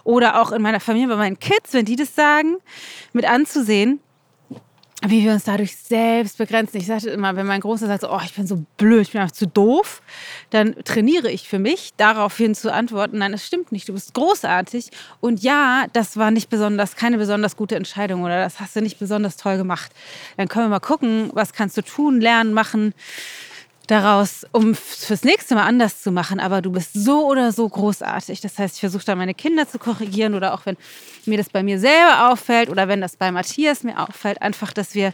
oder 0.04 0.40
auch 0.40 0.52
in 0.52 0.62
meiner 0.62 0.80
Familie, 0.80 1.08
bei 1.08 1.16
meinen 1.16 1.38
Kids, 1.38 1.72
wenn 1.72 1.84
die 1.84 1.96
das 1.96 2.14
sagen, 2.14 2.56
mit 3.12 3.26
anzusehen, 3.26 4.00
wie 5.04 5.24
wir 5.24 5.32
uns 5.32 5.44
dadurch 5.44 5.76
selbst 5.76 6.38
begrenzen. 6.38 6.76
Ich 6.76 6.86
sagte 6.86 7.10
immer, 7.10 7.34
wenn 7.34 7.46
mein 7.46 7.60
Großer 7.60 7.86
sagt, 7.86 8.04
oh, 8.04 8.20
ich 8.24 8.34
bin 8.34 8.46
so 8.46 8.64
blöd, 8.76 9.02
ich 9.02 9.12
bin 9.12 9.20
einfach 9.20 9.34
zu 9.34 9.46
doof, 9.46 10.00
dann 10.50 10.76
trainiere 10.84 11.30
ich 11.30 11.48
für 11.48 11.58
mich, 11.58 11.90
daraufhin 11.96 12.54
zu 12.54 12.72
antworten, 12.72 13.18
nein, 13.18 13.32
das 13.32 13.44
stimmt 13.44 13.72
nicht, 13.72 13.88
du 13.88 13.94
bist 13.94 14.14
großartig. 14.14 14.90
Und 15.20 15.42
ja, 15.42 15.86
das 15.92 16.16
war 16.16 16.30
nicht 16.30 16.50
besonders, 16.50 16.94
keine 16.94 17.18
besonders 17.18 17.56
gute 17.56 17.74
Entscheidung 17.74 18.22
oder 18.22 18.42
das 18.42 18.60
hast 18.60 18.76
du 18.76 18.80
nicht 18.80 18.98
besonders 18.98 19.36
toll 19.36 19.56
gemacht. 19.56 19.90
Dann 20.36 20.48
können 20.48 20.66
wir 20.66 20.70
mal 20.70 20.80
gucken, 20.80 21.30
was 21.34 21.52
kannst 21.52 21.76
du 21.76 21.82
tun, 21.82 22.20
lernen, 22.20 22.52
machen 22.52 22.94
daraus, 23.86 24.46
um 24.52 24.74
fürs 24.74 25.24
nächste 25.24 25.54
Mal 25.54 25.64
anders 25.64 26.02
zu 26.02 26.12
machen. 26.12 26.40
Aber 26.40 26.62
du 26.62 26.70
bist 26.70 26.94
so 26.94 27.26
oder 27.26 27.52
so 27.52 27.68
großartig. 27.68 28.40
Das 28.40 28.58
heißt, 28.58 28.76
ich 28.76 28.80
versuche 28.80 29.04
da 29.04 29.14
meine 29.14 29.34
Kinder 29.34 29.68
zu 29.68 29.78
korrigieren 29.78 30.34
oder 30.34 30.54
auch 30.54 30.66
wenn 30.66 30.76
mir 31.26 31.38
das 31.38 31.50
bei 31.50 31.62
mir 31.62 31.78
selber 31.78 32.30
auffällt 32.30 32.70
oder 32.70 32.88
wenn 32.88 33.00
das 33.00 33.16
bei 33.16 33.30
Matthias 33.32 33.82
mir 33.82 33.98
auffällt, 33.98 34.40
einfach, 34.40 34.72
dass 34.72 34.94
wir 34.94 35.12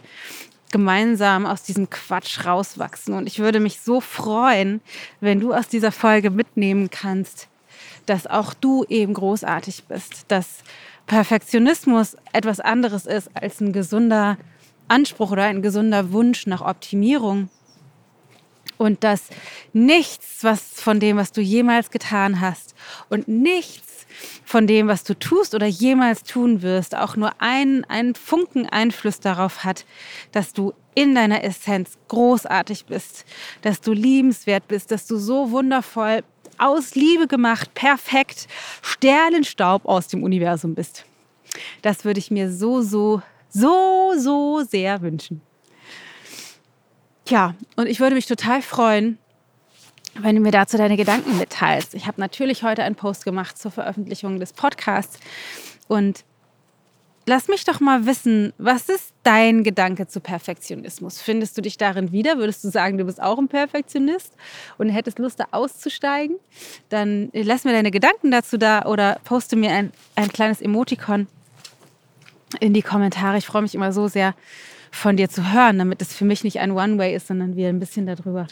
gemeinsam 0.71 1.45
aus 1.45 1.63
diesem 1.63 1.89
Quatsch 1.89 2.45
rauswachsen. 2.45 3.13
Und 3.15 3.27
ich 3.27 3.39
würde 3.39 3.59
mich 3.59 3.81
so 3.81 4.01
freuen, 4.01 4.81
wenn 5.19 5.39
du 5.39 5.53
aus 5.53 5.67
dieser 5.67 5.91
Folge 5.91 6.29
mitnehmen 6.29 6.89
kannst, 6.89 7.47
dass 8.05 8.27
auch 8.27 8.53
du 8.53 8.85
eben 8.85 9.13
großartig 9.13 9.85
bist, 9.85 10.25
dass 10.27 10.59
Perfektionismus 11.07 12.17
etwas 12.33 12.59
anderes 12.59 13.07
ist 13.07 13.31
als 13.33 13.61
ein 13.61 13.73
gesunder 13.73 14.37
Anspruch 14.87 15.31
oder 15.31 15.45
ein 15.45 15.61
gesunder 15.61 16.11
Wunsch 16.11 16.45
nach 16.45 16.61
Optimierung 16.61 17.49
und 18.79 19.03
dass 19.03 19.23
nichts, 19.73 20.43
was 20.43 20.61
von 20.81 20.99
dem, 20.99 21.17
was 21.17 21.33
du 21.33 21.41
jemals 21.41 21.91
getan 21.91 22.39
hast 22.39 22.73
und 23.09 23.27
nichts 23.27 24.07
von 24.45 24.67
dem, 24.67 24.87
was 24.87 25.03
du 25.03 25.19
tust 25.19 25.53
oder 25.53 25.67
jemals 25.67 26.23
tun 26.23 26.61
wirst, 26.61 26.95
auch 26.95 27.15
nur 27.15 27.41
einen, 27.41 27.83
einen 27.85 28.15
Funken 28.15 28.65
Einfluss 28.67 29.19
darauf 29.19 29.63
hat, 29.65 29.85
dass 30.31 30.53
du 30.53 30.73
in 30.95 31.13
deiner 31.13 31.43
Essenz 31.43 31.97
großartig 32.07 32.85
bist, 32.85 33.25
dass 33.61 33.81
du 33.81 33.91
liebenswert 33.91 34.67
bist, 34.67 34.91
dass 34.91 35.05
du 35.05 35.17
so 35.17 35.51
wundervoll 35.51 36.23
aus 36.57 36.95
Liebe 36.95 37.27
gemacht, 37.27 37.73
perfekt, 37.73 38.47
Sternenstaub 38.81 39.85
aus 39.85 40.07
dem 40.07 40.23
Universum 40.23 40.73
bist. 40.73 41.05
Das 41.81 42.05
würde 42.05 42.19
ich 42.19 42.31
mir 42.31 42.49
so, 42.49 42.81
so, 42.81 43.21
so, 43.49 44.13
so 44.17 44.63
sehr 44.63 45.01
wünschen. 45.01 45.41
Tja, 47.29 47.53
und 47.75 47.85
ich 47.85 47.99
würde 47.99 48.15
mich 48.15 48.25
total 48.25 48.63
freuen, 48.63 49.19
wenn 50.15 50.35
du 50.35 50.41
mir 50.41 50.49
dazu 50.49 50.77
deine 50.77 50.97
Gedanken 50.97 51.37
mitteilst. 51.37 51.93
Ich 51.93 52.07
habe 52.07 52.19
natürlich 52.19 52.63
heute 52.63 52.81
einen 52.81 52.95
Post 52.95 53.23
gemacht 53.23 53.55
zur 53.55 53.69
Veröffentlichung 53.69 54.39
des 54.39 54.51
Podcasts 54.51 55.19
und 55.87 56.25
lass 57.27 57.47
mich 57.47 57.65
doch 57.65 57.81
mal 57.81 58.07
wissen, 58.07 58.51
was 58.57 58.89
ist 58.89 59.13
dein 59.21 59.63
Gedanke 59.63 60.07
zu 60.07 60.21
Perfektionismus? 60.21 61.21
Findest 61.21 61.55
du 61.55 61.61
dich 61.61 61.77
darin 61.77 62.11
wieder? 62.11 62.39
Würdest 62.39 62.63
du 62.63 62.69
sagen, 62.71 62.97
du 62.97 63.05
bist 63.05 63.21
auch 63.21 63.37
ein 63.37 63.47
Perfektionist 63.47 64.33
und 64.79 64.89
hättest 64.89 65.19
Lust, 65.19 65.39
da 65.39 65.49
auszusteigen? 65.51 66.37
Dann 66.89 67.29
lass 67.33 67.63
mir 67.63 67.73
deine 67.73 67.91
Gedanken 67.91 68.31
dazu 68.31 68.57
da 68.57 68.87
oder 68.87 69.19
poste 69.23 69.55
mir 69.55 69.69
ein, 69.69 69.91
ein 70.15 70.29
kleines 70.29 70.61
Emoticon 70.61 71.27
in 72.59 72.73
die 72.73 72.81
Kommentare. 72.81 73.37
Ich 73.37 73.45
freue 73.45 73.61
mich 73.61 73.75
immer 73.75 73.93
so 73.93 74.07
sehr, 74.07 74.33
von 74.91 75.17
dir 75.17 75.29
zu 75.29 75.51
hören, 75.51 75.77
damit 75.77 76.01
es 76.01 76.13
für 76.13 76.25
mich 76.25 76.43
nicht 76.43 76.59
ein 76.59 76.71
One-Way 76.71 77.15
ist, 77.15 77.27
sondern 77.27 77.55
wir 77.55 77.69
ein 77.69 77.79
bisschen 77.79 78.05
darüber 78.05 78.47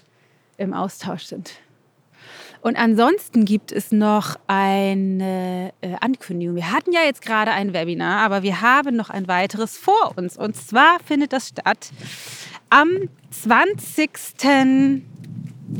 im 0.57 0.73
Austausch 0.73 1.23
sind. 1.23 1.51
Und 2.61 2.75
ansonsten 2.75 3.45
gibt 3.45 3.71
es 3.71 3.91
noch 3.91 4.35
eine 4.47 5.71
äh, 5.81 5.93
Ankündigung. 6.01 6.55
Wir 6.55 6.71
hatten 6.71 6.91
ja 6.91 7.01
jetzt 7.01 7.21
gerade 7.21 7.51
ein 7.51 7.73
Webinar, 7.73 8.21
aber 8.21 8.43
wir 8.43 8.61
haben 8.61 8.95
noch 8.95 9.09
ein 9.09 9.27
weiteres 9.27 9.77
vor 9.77 10.13
uns. 10.15 10.37
Und 10.37 10.55
zwar 10.55 10.97
findet 11.05 11.33
das 11.33 11.49
statt 11.49 11.91
am 12.69 13.09
20 13.29 14.09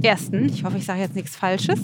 ersten, 0.02 0.50
ich 0.50 0.63
hoffe, 0.63 0.78
ich 0.78 0.86
sage 0.86 1.02
jetzt 1.02 1.15
nichts 1.15 1.36
Falsches. 1.36 1.80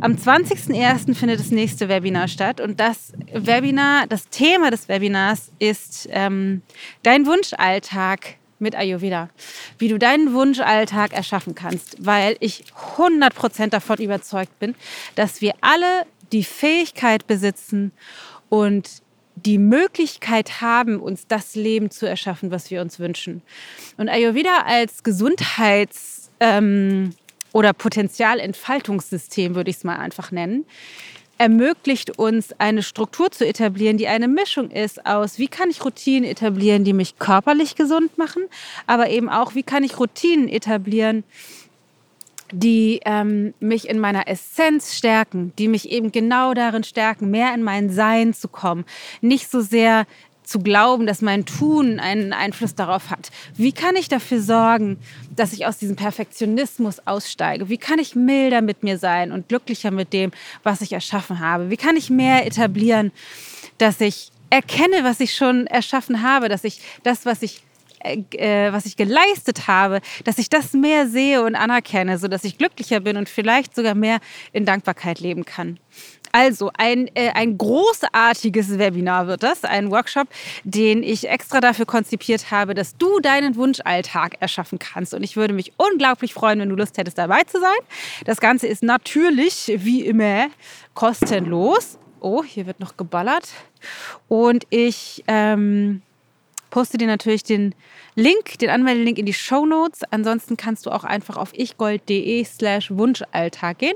Am 0.00 0.14
20.01. 0.14 1.14
findet 1.14 1.40
das 1.40 1.50
nächste 1.50 1.88
Webinar 1.88 2.28
statt 2.28 2.60
und 2.60 2.80
das 2.80 3.12
Webinar, 3.32 4.06
das 4.06 4.28
Thema 4.28 4.70
des 4.70 4.88
Webinars 4.88 5.52
ist 5.58 6.08
ähm, 6.10 6.62
dein 7.02 7.26
Wunschalltag 7.26 8.36
mit 8.58 8.76
Ayurveda. 8.76 9.28
Wie 9.78 9.88
du 9.88 9.98
deinen 9.98 10.32
Wunschalltag 10.32 11.12
erschaffen 11.12 11.54
kannst, 11.54 11.96
weil 12.04 12.36
ich 12.40 12.64
100% 12.96 13.68
davon 13.68 13.98
überzeugt 13.98 14.58
bin, 14.58 14.74
dass 15.14 15.40
wir 15.40 15.54
alle 15.60 16.06
die 16.32 16.44
Fähigkeit 16.44 17.26
besitzen 17.26 17.92
und 18.48 19.02
die 19.34 19.58
Möglichkeit 19.58 20.60
haben, 20.60 21.00
uns 21.00 21.26
das 21.26 21.54
Leben 21.54 21.90
zu 21.90 22.06
erschaffen, 22.06 22.50
was 22.50 22.70
wir 22.70 22.80
uns 22.80 22.98
wünschen. 22.98 23.42
Und 23.96 24.08
Ayurveda 24.08 24.62
als 24.64 25.02
Gesundheits 25.02 26.21
ähm, 26.42 27.14
oder 27.52 27.72
Potenzialentfaltungssystem, 27.72 29.54
würde 29.54 29.70
ich 29.70 29.76
es 29.76 29.84
mal 29.84 29.96
einfach 29.96 30.32
nennen, 30.32 30.66
ermöglicht 31.38 32.18
uns 32.18 32.52
eine 32.58 32.82
Struktur 32.82 33.30
zu 33.30 33.46
etablieren, 33.46 33.96
die 33.96 34.08
eine 34.08 34.28
Mischung 34.28 34.70
ist 34.70 35.06
aus, 35.06 35.38
wie 35.38 35.48
kann 35.48 35.70
ich 35.70 35.84
Routinen 35.84 36.28
etablieren, 36.28 36.84
die 36.84 36.92
mich 36.92 37.18
körperlich 37.18 37.74
gesund 37.76 38.18
machen, 38.18 38.42
aber 38.86 39.08
eben 39.10 39.28
auch, 39.28 39.54
wie 39.54 39.62
kann 39.62 39.84
ich 39.84 39.98
Routinen 39.98 40.48
etablieren, 40.48 41.24
die 42.52 43.00
ähm, 43.06 43.54
mich 43.60 43.88
in 43.88 43.98
meiner 43.98 44.28
Essenz 44.28 44.94
stärken, 44.94 45.52
die 45.58 45.68
mich 45.68 45.90
eben 45.90 46.12
genau 46.12 46.54
darin 46.54 46.84
stärken, 46.84 47.30
mehr 47.30 47.54
in 47.54 47.62
mein 47.62 47.90
Sein 47.90 48.34
zu 48.34 48.48
kommen, 48.48 48.84
nicht 49.20 49.50
so 49.50 49.60
sehr 49.60 50.06
zu 50.52 50.60
glauben, 50.60 51.06
dass 51.06 51.22
mein 51.22 51.46
Tun 51.46 51.98
einen 51.98 52.34
Einfluss 52.34 52.74
darauf 52.74 53.10
hat. 53.10 53.30
Wie 53.56 53.72
kann 53.72 53.96
ich 53.96 54.08
dafür 54.08 54.40
sorgen, 54.40 54.98
dass 55.34 55.54
ich 55.54 55.66
aus 55.66 55.78
diesem 55.78 55.96
Perfektionismus 55.96 57.06
aussteige? 57.06 57.70
Wie 57.70 57.78
kann 57.78 57.98
ich 57.98 58.14
milder 58.14 58.60
mit 58.60 58.82
mir 58.82 58.98
sein 58.98 59.32
und 59.32 59.48
glücklicher 59.48 59.90
mit 59.90 60.12
dem, 60.12 60.30
was 60.62 60.82
ich 60.82 60.92
erschaffen 60.92 61.40
habe? 61.40 61.70
Wie 61.70 61.78
kann 61.78 61.96
ich 61.96 62.10
mehr 62.10 62.46
etablieren, 62.46 63.12
dass 63.78 64.00
ich 64.02 64.30
erkenne, 64.50 65.02
was 65.04 65.20
ich 65.20 65.34
schon 65.34 65.66
erschaffen 65.66 66.22
habe, 66.22 66.50
dass 66.50 66.64
ich 66.64 66.82
das, 67.02 67.24
was 67.24 67.40
ich 67.40 67.62
äh, 68.02 68.22
äh 68.36 68.72
was 68.72 68.86
ich 68.86 68.96
geleistet 68.96 69.66
habe, 69.68 70.00
dass 70.24 70.38
ich 70.38 70.48
das 70.48 70.72
mehr 70.72 71.08
sehe 71.08 71.42
und 71.42 71.54
anerkenne, 71.54 72.18
sodass 72.18 72.44
ich 72.44 72.58
glücklicher 72.58 73.00
bin 73.00 73.16
und 73.16 73.28
vielleicht 73.28 73.74
sogar 73.74 73.94
mehr 73.94 74.18
in 74.52 74.64
Dankbarkeit 74.64 75.20
leben 75.20 75.44
kann. 75.44 75.78
Also 76.32 76.70
ein, 76.78 77.14
äh, 77.14 77.30
ein 77.34 77.58
großartiges 77.58 78.78
Webinar 78.78 79.26
wird 79.26 79.42
das, 79.42 79.64
ein 79.64 79.90
Workshop, 79.90 80.28
den 80.64 81.02
ich 81.02 81.28
extra 81.28 81.60
dafür 81.60 81.84
konzipiert 81.84 82.50
habe, 82.50 82.72
dass 82.72 82.96
du 82.96 83.20
deinen 83.20 83.54
Wunschalltag 83.54 84.36
erschaffen 84.40 84.78
kannst. 84.78 85.12
Und 85.12 85.22
ich 85.22 85.36
würde 85.36 85.52
mich 85.52 85.74
unglaublich 85.76 86.32
freuen, 86.32 86.58
wenn 86.60 86.70
du 86.70 86.74
Lust 86.74 86.96
hättest, 86.96 87.18
dabei 87.18 87.42
zu 87.42 87.60
sein. 87.60 87.76
Das 88.24 88.40
Ganze 88.40 88.66
ist 88.66 88.82
natürlich, 88.82 89.72
wie 89.76 90.06
immer, 90.06 90.46
kostenlos. 90.94 91.98
Oh, 92.20 92.42
hier 92.42 92.66
wird 92.66 92.80
noch 92.80 92.96
geballert. 92.96 93.48
Und 94.28 94.64
ich 94.70 95.22
ähm, 95.26 96.00
poste 96.72 96.98
dir 96.98 97.06
natürlich 97.06 97.44
den 97.44 97.74
Link, 98.16 98.58
den 98.58 98.70
Anmeldelink 98.70 99.18
in 99.18 99.26
die 99.26 99.34
Show 99.34 99.64
Notes. 99.66 100.00
Ansonsten 100.10 100.56
kannst 100.56 100.86
du 100.86 100.90
auch 100.90 101.04
einfach 101.04 101.36
auf 101.36 101.52
ichgold.de 101.54 102.42
slash 102.44 102.90
Wunschalltag 102.90 103.78
gehen. 103.78 103.94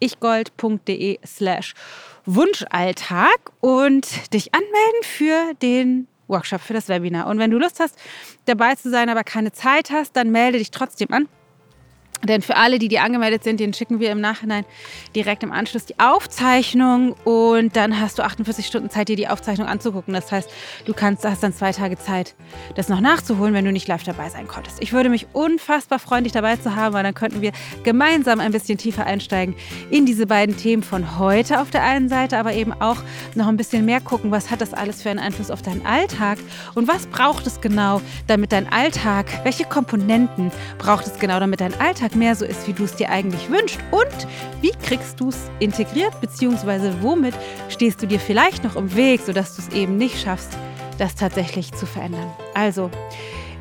ichgold.de 0.00 1.18
slash 1.24 1.74
Wunschalltag 2.24 3.52
und 3.60 4.32
dich 4.32 4.52
anmelden 4.54 5.02
für 5.02 5.54
den 5.60 6.08
Workshop, 6.26 6.62
für 6.62 6.72
das 6.72 6.88
Webinar. 6.88 7.26
Und 7.26 7.38
wenn 7.38 7.50
du 7.50 7.58
Lust 7.58 7.78
hast, 7.78 7.96
dabei 8.46 8.74
zu 8.74 8.90
sein, 8.90 9.10
aber 9.10 9.22
keine 9.22 9.52
Zeit 9.52 9.90
hast, 9.90 10.16
dann 10.16 10.30
melde 10.30 10.58
dich 10.58 10.70
trotzdem 10.70 11.12
an. 11.12 11.28
Denn 12.28 12.42
für 12.42 12.56
alle, 12.56 12.78
die, 12.78 12.88
die 12.88 12.98
angemeldet 12.98 13.44
sind, 13.44 13.60
denen 13.60 13.74
schicken 13.74 14.00
wir 14.00 14.10
im 14.10 14.20
Nachhinein 14.20 14.64
direkt 15.14 15.42
im 15.42 15.52
Anschluss 15.52 15.86
die 15.86 15.98
Aufzeichnung 15.98 17.14
und 17.24 17.76
dann 17.76 18.00
hast 18.00 18.18
du 18.18 18.22
48 18.22 18.66
Stunden 18.66 18.90
Zeit, 18.90 19.08
dir 19.08 19.16
die 19.16 19.28
Aufzeichnung 19.28 19.68
anzugucken. 19.68 20.14
Das 20.14 20.32
heißt, 20.32 20.50
du 20.84 20.94
kannst, 20.94 21.24
hast 21.24 21.42
dann 21.42 21.52
zwei 21.52 21.72
Tage 21.72 21.98
Zeit, 21.98 22.34
das 22.74 22.88
noch 22.88 23.00
nachzuholen, 23.00 23.54
wenn 23.54 23.64
du 23.64 23.72
nicht 23.72 23.88
live 23.88 24.02
dabei 24.04 24.28
sein 24.28 24.48
konntest. 24.48 24.82
Ich 24.82 24.92
würde 24.92 25.08
mich 25.08 25.26
unfassbar 25.32 25.98
freuen, 25.98 26.24
dich 26.24 26.32
dabei 26.32 26.56
zu 26.56 26.74
haben, 26.74 26.94
weil 26.94 27.02
dann 27.02 27.14
könnten 27.14 27.40
wir 27.40 27.52
gemeinsam 27.82 28.40
ein 28.40 28.52
bisschen 28.52 28.78
tiefer 28.78 29.06
einsteigen 29.06 29.54
in 29.90 30.06
diese 30.06 30.26
beiden 30.26 30.56
Themen 30.56 30.82
von 30.82 31.18
heute 31.18 31.60
auf 31.60 31.70
der 31.70 31.82
einen 31.82 32.08
Seite, 32.08 32.38
aber 32.38 32.54
eben 32.54 32.72
auch 32.72 32.96
noch 33.34 33.48
ein 33.48 33.56
bisschen 33.56 33.84
mehr 33.84 34.00
gucken, 34.00 34.30
was 34.30 34.50
hat 34.50 34.60
das 34.60 34.72
alles 34.74 35.02
für 35.02 35.10
einen 35.10 35.18
Einfluss 35.18 35.50
auf 35.50 35.62
deinen 35.62 35.84
Alltag 35.86 36.38
und 36.74 36.88
was 36.88 37.06
braucht 37.06 37.46
es 37.46 37.60
genau, 37.60 38.00
damit 38.26 38.52
dein 38.52 38.72
Alltag, 38.72 39.26
welche 39.44 39.64
Komponenten 39.64 40.50
braucht 40.78 41.06
es 41.06 41.18
genau, 41.18 41.40
damit 41.40 41.60
dein 41.60 41.78
Mehr 42.14 42.34
so 42.34 42.44
ist, 42.44 42.66
wie 42.66 42.72
du 42.72 42.84
es 42.84 42.94
dir 42.96 43.10
eigentlich 43.10 43.50
wünschst? 43.50 43.78
Und 43.90 44.26
wie 44.60 44.70
kriegst 44.70 45.20
du 45.20 45.28
es 45.28 45.50
integriert, 45.58 46.20
beziehungsweise 46.20 46.94
womit 47.00 47.34
stehst 47.68 48.02
du 48.02 48.06
dir 48.06 48.20
vielleicht 48.20 48.64
noch 48.64 48.76
im 48.76 48.94
Weg, 48.94 49.20
sodass 49.20 49.56
du 49.56 49.62
es 49.62 49.68
eben 49.74 49.96
nicht 49.96 50.20
schaffst, 50.20 50.56
das 50.98 51.14
tatsächlich 51.14 51.72
zu 51.72 51.86
verändern? 51.86 52.30
Also, 52.54 52.90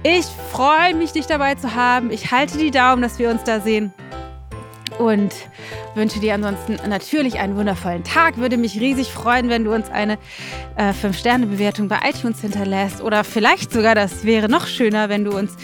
ich 0.04 0.26
freue 0.52 0.94
mich, 0.96 1.14
dich 1.14 1.26
dabei 1.26 1.56
zu 1.56 1.76
haben. 1.76 2.12
Ich 2.12 2.32
halte 2.32 2.58
die 2.58 2.72
Daumen, 2.72 3.02
dass 3.02 3.20
wir 3.20 3.30
uns 3.30 3.44
da 3.44 3.60
sehen 3.60 3.94
und 4.98 5.34
wünsche 5.96 6.20
dir 6.20 6.34
ansonsten 6.34 6.78
natürlich 6.88 7.40
einen 7.40 7.56
wundervollen 7.56 8.04
Tag. 8.04 8.38
Würde 8.38 8.58
mich 8.58 8.80
riesig 8.80 9.12
freuen, 9.12 9.50
wenn 9.50 9.64
du 9.64 9.74
uns 9.74 9.90
eine 9.90 10.18
äh, 10.76 10.92
5-Sterne-Bewertung 10.92 11.88
bei 11.88 12.00
iTunes 12.08 12.42
hinterlässt 12.42 13.02
oder 13.02 13.24
vielleicht 13.24 13.72
sogar, 13.72 13.96
das 13.96 14.24
wäre 14.24 14.50
noch 14.50 14.68
schöner, 14.68 15.10
wenn 15.10 15.24
du 15.24 15.38
uns 15.38 15.56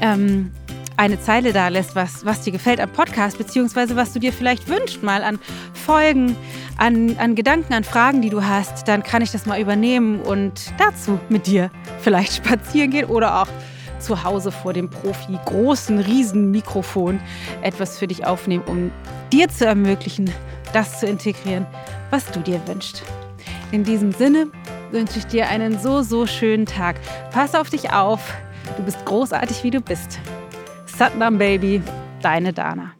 ähm, 0.00 0.52
eine 1.00 1.18
Zeile 1.18 1.54
da 1.54 1.68
lässt, 1.68 1.96
was, 1.96 2.26
was 2.26 2.42
dir 2.42 2.50
gefällt 2.50 2.78
am 2.78 2.90
Podcast, 2.90 3.38
beziehungsweise 3.38 3.96
was 3.96 4.12
du 4.12 4.18
dir 4.18 4.34
vielleicht 4.34 4.68
wünschst, 4.68 5.02
mal 5.02 5.22
an 5.22 5.38
Folgen, 5.72 6.36
an, 6.76 7.16
an 7.16 7.34
Gedanken, 7.34 7.72
an 7.72 7.84
Fragen, 7.84 8.20
die 8.20 8.28
du 8.28 8.44
hast, 8.44 8.86
dann 8.86 9.02
kann 9.02 9.22
ich 9.22 9.32
das 9.32 9.46
mal 9.46 9.58
übernehmen 9.58 10.20
und 10.20 10.74
dazu 10.76 11.18
mit 11.30 11.46
dir 11.46 11.70
vielleicht 12.00 12.34
spazieren 12.36 12.90
gehen 12.90 13.06
oder 13.06 13.40
auch 13.40 13.48
zu 13.98 14.24
Hause 14.24 14.52
vor 14.52 14.74
dem 14.74 14.90
Profi 14.90 15.38
großen, 15.46 16.00
riesen 16.00 16.50
Mikrofon 16.50 17.18
etwas 17.62 17.98
für 17.98 18.06
dich 18.06 18.26
aufnehmen, 18.26 18.64
um 18.66 18.90
dir 19.32 19.48
zu 19.48 19.64
ermöglichen, 19.64 20.30
das 20.74 21.00
zu 21.00 21.06
integrieren, 21.06 21.66
was 22.10 22.26
du 22.26 22.40
dir 22.40 22.60
wünschst. 22.66 23.02
In 23.72 23.84
diesem 23.84 24.12
Sinne 24.12 24.48
wünsche 24.90 25.18
ich 25.18 25.26
dir 25.26 25.48
einen 25.48 25.78
so, 25.80 26.02
so 26.02 26.26
schönen 26.26 26.66
Tag. 26.66 26.96
Pass 27.30 27.54
auf 27.54 27.70
dich 27.70 27.90
auf. 27.90 28.34
Du 28.76 28.82
bist 28.82 29.02
großartig, 29.06 29.64
wie 29.64 29.70
du 29.70 29.80
bist. 29.80 30.20
Satnam 31.00 31.38
Baby, 31.38 31.80
deine 32.20 32.52
Dana. 32.52 32.92